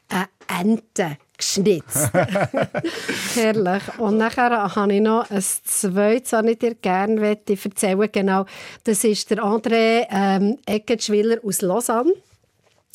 eine 0.09 0.27
Ente 0.59 1.17
geschnitzt. 1.37 2.11
Herrlich. 3.35 3.83
Und 3.99 4.17
nachher 4.17 4.75
habe 4.75 4.93
ich 4.93 5.01
noch 5.01 5.29
ein 5.29 5.41
zweites, 5.41 6.31
das 6.31 6.45
ich 6.45 6.59
dir 6.59 6.75
gerne 6.75 7.19
möchte 7.19 7.57
erzählen 7.63 8.09
Genau, 8.11 8.45
das 8.83 9.03
ist 9.03 9.29
der 9.29 9.43
André 9.43 10.07
ähm, 10.09 10.57
Ecketschwiller 10.65 11.37
aus 11.43 11.61
Lausanne. 11.61 12.13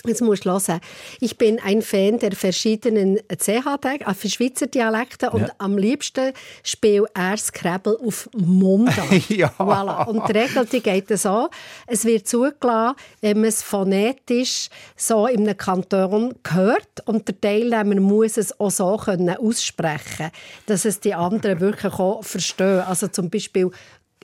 Jetzt 0.05 0.21
musst 0.21 0.45
du 0.45 0.51
hören. 0.51 0.81
Ich 1.21 1.39
bin 1.39 1.61
ein 1.65 1.81
Fan 1.81 2.19
der 2.19 2.33
verschiedenen 2.33 3.19
CH-Tage, 3.29 4.05
für 4.15 4.29
Schweizer 4.29 4.67
Dialekte 4.67 5.31
und 5.31 5.43
Ja. 5.43 5.49
am 5.59 5.79
liebsten 5.79 6.33
spiele 6.65 7.07
er 7.15 7.37
Scrabble 7.37 7.99
auf 8.05 8.29
Mundart. 8.35 8.97
Ja. 9.29 9.53
Voilà. 9.59 10.07
Und 10.09 10.29
die 10.29 10.33
Regel 10.33 10.67
die 10.67 10.81
geht 10.81 11.09
so, 11.19 11.49
es 11.87 12.05
wird 12.05 12.27
zugelassen, 12.27 12.97
wenn 13.21 13.39
man 13.41 13.49
es 13.49 13.63
phonetisch 13.63 14.69
so 14.97 15.27
in 15.27 15.47
einem 15.49 15.57
Kanton 15.57 16.35
hört 16.49 17.07
und 17.07 17.29
der 17.29 17.41
Teilnehmer 17.41 18.01
muss 18.01 18.37
es 18.37 18.59
auch 18.59 18.71
so 18.71 18.97
können 18.97 19.37
aussprechen 19.37 20.31
dass 20.67 20.85
es 20.85 21.01
die 21.01 21.15
anderen 21.15 21.61
wirklich 21.61 21.93
auch 21.95 22.23
verstehen. 22.25 22.81
Also 22.81 23.09
zum 23.09 23.31
Beispiel 23.31 23.71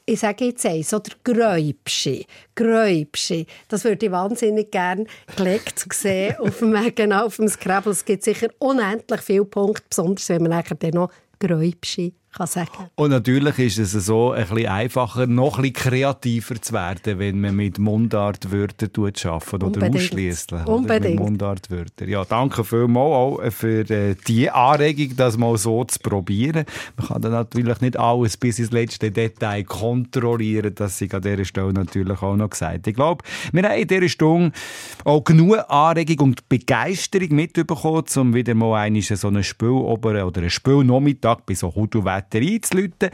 ich 0.09 0.21
sage 0.21 0.47
jetzt 0.47 0.65
eins, 0.65 0.95
oder 0.95 1.11
Gräubschi. 1.23 2.27
Gräubschi. 2.55 3.47
Das 3.69 3.85
würde 3.85 4.07
ich 4.07 4.13
wahnsinnig 4.13 4.71
gerne 4.71 5.05
gelegt 5.37 5.87
sehen 5.93 6.35
auf 6.39 6.59
dem, 6.59 6.75
genau, 6.95 7.27
auf 7.27 7.37
dem 7.37 7.49
Scrabble. 7.49 7.93
Es 7.93 8.05
gibt 8.05 8.25
sicher 8.25 8.49
unendlich 8.59 9.21
viele 9.21 9.45
Punkte, 9.45 9.85
besonders 9.89 10.29
wenn 10.31 10.43
man 10.43 10.65
dann 10.79 10.91
noch 10.91 11.11
Gräubschi 11.39 12.15
kann 12.33 12.47
sagen. 12.47 12.91
Und 12.95 13.11
natürlich 13.11 13.59
ist 13.59 13.79
es 13.79 13.93
so 14.07 14.33
ein 14.33 14.47
bisschen 14.47 14.67
einfacher, 14.67 15.27
noch 15.27 15.59
ein 15.59 15.63
bisschen 15.63 15.91
kreativer 15.91 16.61
zu 16.61 16.73
werden, 16.73 17.19
wenn 17.19 17.41
man 17.41 17.57
mit 17.57 17.79
Mundartwörtern 17.79 18.91
arbeitet 18.95 19.63
oder 19.63 19.89
ausschließlich 19.89 20.63
oder 20.63 20.69
Unbedingt. 20.69 21.17
mit 21.17 21.25
Mundartwörtern. 21.25 22.09
Ja, 22.09 22.25
danke 22.25 22.65
vielmals 22.65 22.99
auch 22.99 23.53
für 23.53 23.89
äh, 23.91 24.15
die 24.27 24.51
Anregung, 24.51 25.17
das 25.17 25.37
mal 25.37 25.57
so 25.57 25.85
zu 25.85 25.99
probieren. 26.01 26.65
Man 26.97 27.09
kann 27.09 27.23
dann 27.23 27.33
natürlich 27.33 27.81
nicht 27.81 27.99
alles 27.99 28.37
bis 28.37 28.59
ins 28.59 28.71
letzte 28.71 29.11
Detail 29.11 29.65
kontrollieren, 29.65 30.75
das 30.75 31.01
ich 31.01 31.13
an 31.15 31.23
dieser 31.23 31.45
Stelle 31.45 31.73
natürlich 31.73 32.23
auch 32.23 32.37
noch 32.37 32.51
gesagt. 32.51 32.87
Ich 32.87 32.95
glaube, 32.95 33.25
wir 33.53 33.63
haben 33.63 33.79
in 33.81 33.89
dieser 33.89 34.09
Stunde 34.09 34.53
auch 35.05 35.25
genug 35.25 35.59
Anregung 35.69 36.29
und 36.29 36.49
Begeisterung 36.49 37.35
mitbekommen, 37.35 38.05
um 38.17 38.35
wieder 38.35 38.55
mal 38.55 38.81
einmal 38.81 39.03
so 39.03 39.29
ein 39.29 39.43
Spiel 39.43 39.69
oder 39.69 40.41
einen 40.41 40.51
Spielnachmittag 40.51 41.39
bei 41.47 41.55
so 41.55 41.69
Hudu-Wetter 42.19 42.39
einzuläuten. 42.39 43.11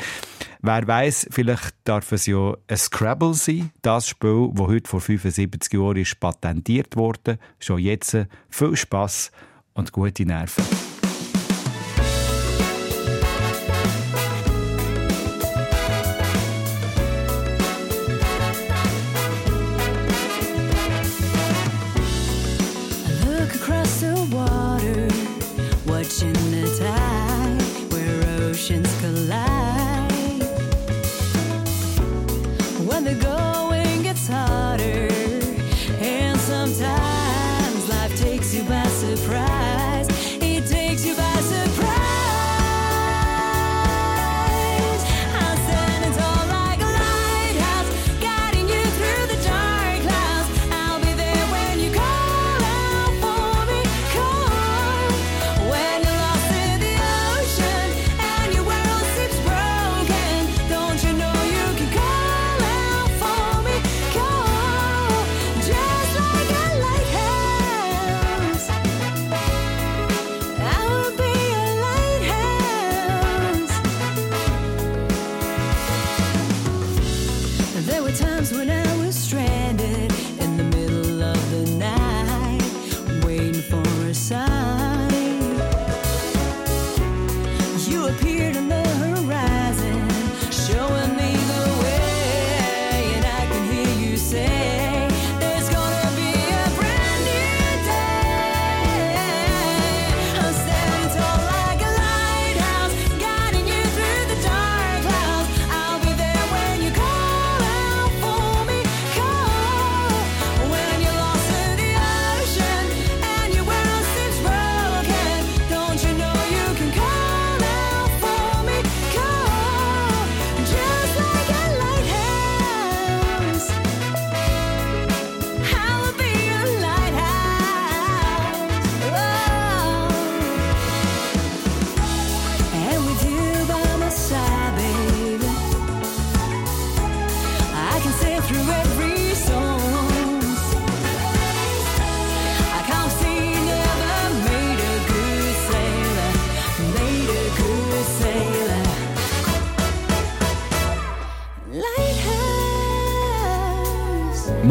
Wer 0.62 0.86
weiß, 0.86 1.28
vielleicht 1.30 1.74
darf 1.84 2.12
es 2.12 2.26
ja 2.26 2.54
ein 2.66 2.76
Scrabble 2.76 3.34
sein, 3.34 3.70
das 3.82 4.08
Spiel, 4.08 4.50
das 4.52 4.66
heute 4.66 4.88
vor 4.88 5.00
75 5.00 5.72
Jahren 5.72 5.96
ist 5.96 6.18
patentiert 6.20 6.96
wurde. 6.96 7.38
Schon 7.58 7.78
jetzt 7.78 8.16
viel 8.48 8.76
Spass 8.76 9.30
und 9.74 9.92
gute 9.92 10.24
Nerven. 10.24 10.64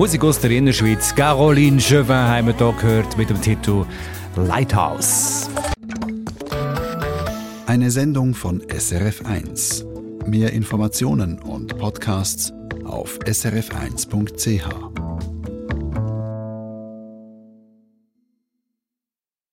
Musik 0.03 0.25
aus 0.25 0.37
der 0.41 0.51
Innerschweiz. 0.51 1.15
Caroline 1.15 1.77
Jevin 1.77 2.13
haben 2.13 2.47
wir 2.47 2.57
hier 2.57 2.73
gehört 2.73 3.17
mit 3.17 3.29
dem 3.29 3.39
Titel 3.39 3.85
Lighthouse. 4.35 5.49
Eine 7.67 7.89
Sendung 7.89 8.33
von 8.33 8.61
SRF1. 8.63 9.85
Mehr 10.27 10.51
Informationen 10.51 11.39
und 11.39 11.77
Podcasts 11.77 12.51
auf 12.83 13.17
srf1.ch. 13.19 14.92